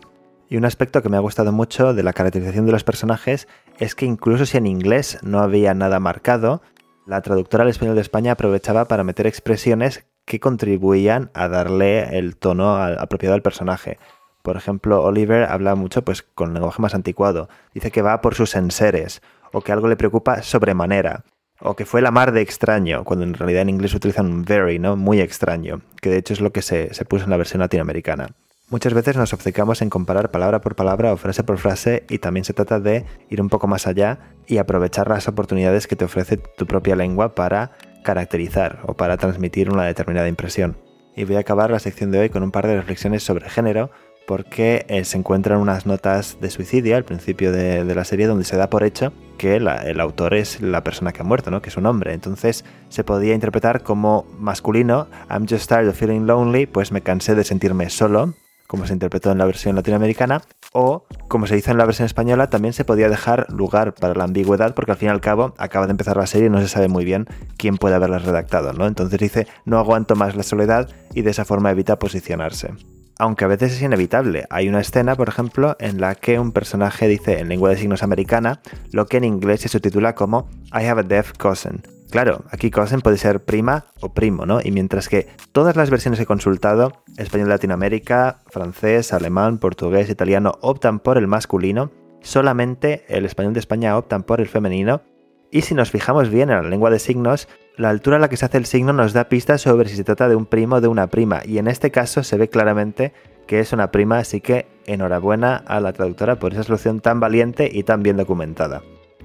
[0.51, 3.95] Y un aspecto que me ha gustado mucho de la caracterización de los personajes es
[3.95, 6.61] que incluso si en inglés no había nada marcado,
[7.07, 12.37] la traductora al español de España aprovechaba para meter expresiones que contribuían a darle el
[12.37, 13.99] tono apropiado al personaje.
[14.43, 17.49] Por ejemplo, Oliver habla mucho pues con lenguaje más anticuado.
[17.73, 19.23] Dice que va por sus enseres
[19.53, 21.25] o que algo le preocupa sobremanera
[21.61, 24.97] o que fue la mar de extraño, cuando en realidad en inglés utilizan very, ¿no?
[24.97, 28.29] Muy extraño, que de hecho es lo que se, se puso en la versión latinoamericana.
[28.71, 32.45] Muchas veces nos obcecamos en comparar palabra por palabra o frase por frase y también
[32.45, 36.37] se trata de ir un poco más allá y aprovechar las oportunidades que te ofrece
[36.37, 37.73] tu propia lengua para
[38.05, 40.79] caracterizar o para transmitir una determinada impresión.
[41.17, 43.91] Y voy a acabar la sección de hoy con un par de reflexiones sobre género
[44.31, 48.57] porque eh, se encuentran unas notas de suicidio al principio de, la serie donde se
[48.57, 51.61] da por hecho que el autor es la persona que ha muerto, ¿no?
[51.61, 52.15] que es un hombre.
[52.15, 57.35] Entonces se podía interpretar como masculino, I'm just tired of feeling lonely, pues me cansé
[57.35, 58.35] de sentirme solo,
[58.69, 60.43] como se interpretó en la versión latinoamericana,
[60.73, 64.23] o como se hizo en la versión española, también se podía dejar lugar para la
[64.23, 66.69] ambigüedad, porque al fin y al cabo acaba de empezar la serie y no se
[66.69, 67.27] sabe muy bien
[67.57, 68.87] quién puede haberla redactado, ¿no?
[68.87, 72.75] Entonces dice, no aguanto más la soledad y de esa forma evita posicionarse
[73.21, 74.47] aunque a veces es inevitable.
[74.49, 78.03] Hay una escena, por ejemplo, en la que un personaje dice en lengua de signos
[78.03, 81.83] americana lo que en inglés se subtitula como I have a deaf cousin.
[82.11, 84.61] Claro, aquí cousin puede ser prima o primo, ¿no?
[84.65, 90.55] Y mientras que todas las versiones he consultado, español de Latinoamérica, francés, alemán, portugués, italiano,
[90.63, 91.93] optan por el masculino,
[92.23, 95.03] solamente el español de España optan por el femenino.
[95.51, 97.49] Y si nos fijamos bien en la lengua de signos,
[97.81, 100.05] la altura a la que se hace el signo nos da pistas sobre si se
[100.05, 103.15] trata de un primo o de una prima, y en este caso se ve claramente
[103.47, 107.71] que es una prima, así que enhorabuena a la traductora por esa solución tan valiente
[107.73, 108.83] y tan bien documentada.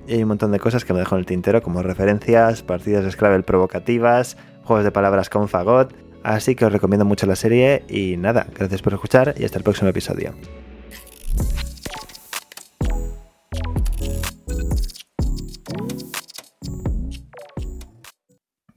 [0.08, 3.04] Y hay un montón de cosas que me dejo en el tintero, como referencias, partidas
[3.04, 7.84] de Scrabble provocativas, juegos de palabras con fagot, así que os recomiendo mucho la serie
[7.90, 10.34] y nada, gracias por escuchar y hasta el próximo episodio.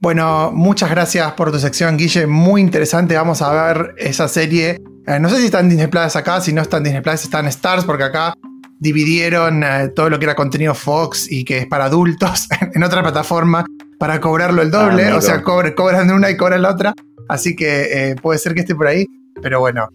[0.01, 2.25] Bueno, muchas gracias por tu sección, Guille.
[2.25, 3.15] Muy interesante.
[3.15, 4.81] Vamos a ver esa serie.
[5.05, 6.39] Eh, no sé si están Disney Plus acá.
[6.39, 8.33] Si no están Disney Plus, están Stars, porque acá
[8.79, 13.01] dividieron eh, todo lo que era contenido Fox y que es para adultos en otra
[13.01, 13.65] plataforma
[13.99, 15.11] para cobrarlo el doble.
[15.11, 16.93] o sea, cobran de una y cobran la otra.
[17.27, 19.05] Así que eh, puede ser que esté por ahí.
[19.41, 19.89] Pero bueno.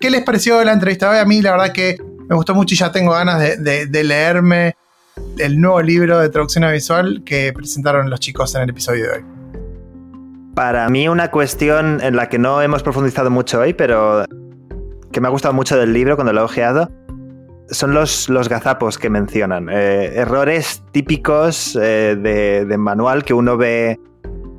[0.00, 1.18] ¿Qué les pareció la entrevista hoy?
[1.18, 1.98] A mí, la verdad que
[2.30, 4.74] me gustó mucho y ya tengo ganas de leerme
[5.38, 9.33] el nuevo libro de traducción visual que presentaron los chicos en el episodio de hoy.
[10.54, 14.24] Para mí una cuestión en la que no hemos profundizado mucho hoy, pero
[15.10, 16.88] que me ha gustado mucho del libro cuando lo he ojeado,
[17.70, 19.68] son los, los gazapos que mencionan.
[19.68, 23.98] Eh, errores típicos eh, de, manual que uno ve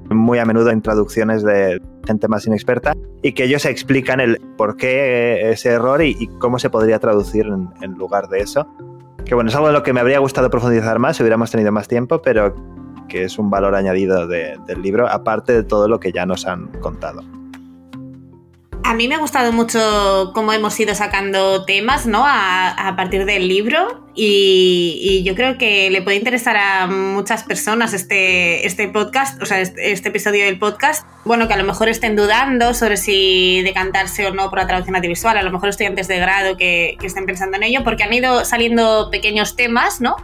[0.09, 2.93] muy a menudo en traducciones de gente más inexperta
[3.23, 7.47] y que ellos explican el por qué ese error y, cómo se podría traducir
[7.81, 8.67] en, lugar de eso.
[9.23, 11.71] Que bueno, es algo de lo que me habría gustado profundizar más si hubiéramos tenido
[11.71, 12.53] más tiempo, pero
[13.07, 16.67] que es un valor añadido del libro, aparte de todo lo que ya nos han
[16.81, 17.23] contado.
[18.85, 22.23] A mí me ha gustado mucho cómo hemos ido sacando temas, ¿no?
[22.23, 28.67] A, partir del libro y, yo creo que le puede interesar a muchas personas este,
[28.67, 31.03] este podcast, o sea, este, este, episodio del podcast.
[31.25, 34.95] Bueno, que a lo mejor estén dudando sobre si decantarse o no por la traducción
[34.95, 38.13] audiovisual, a lo mejor estudiantes de grado que, que estén pensando en ello, porque han
[38.13, 40.15] ido saliendo pequeños temas, ¿no?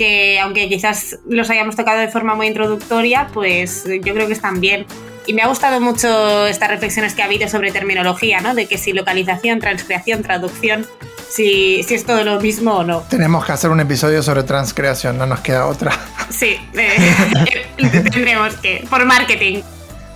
[0.00, 4.58] Que aunque quizás los hayamos tocado de forma muy introductoria, pues yo creo que están
[4.58, 4.86] bien.
[5.26, 8.54] Y me ha gustado mucho estas reflexiones que ha habido sobre terminología, ¿no?
[8.54, 10.86] De que si localización, transcreación, traducción,
[11.28, 13.00] si, si es todo lo mismo o no.
[13.10, 15.92] Tenemos que hacer un episodio sobre transcreación, no nos queda otra.
[16.30, 19.60] Sí, eh, tendremos que, por marketing.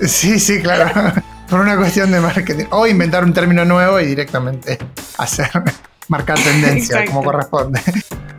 [0.01, 1.13] Sí, sí, claro.
[1.51, 2.65] por una cuestión de marketing.
[2.71, 4.79] O inventar un término nuevo y directamente
[5.19, 5.51] hacer,
[6.09, 7.83] marcar tendencia como corresponde.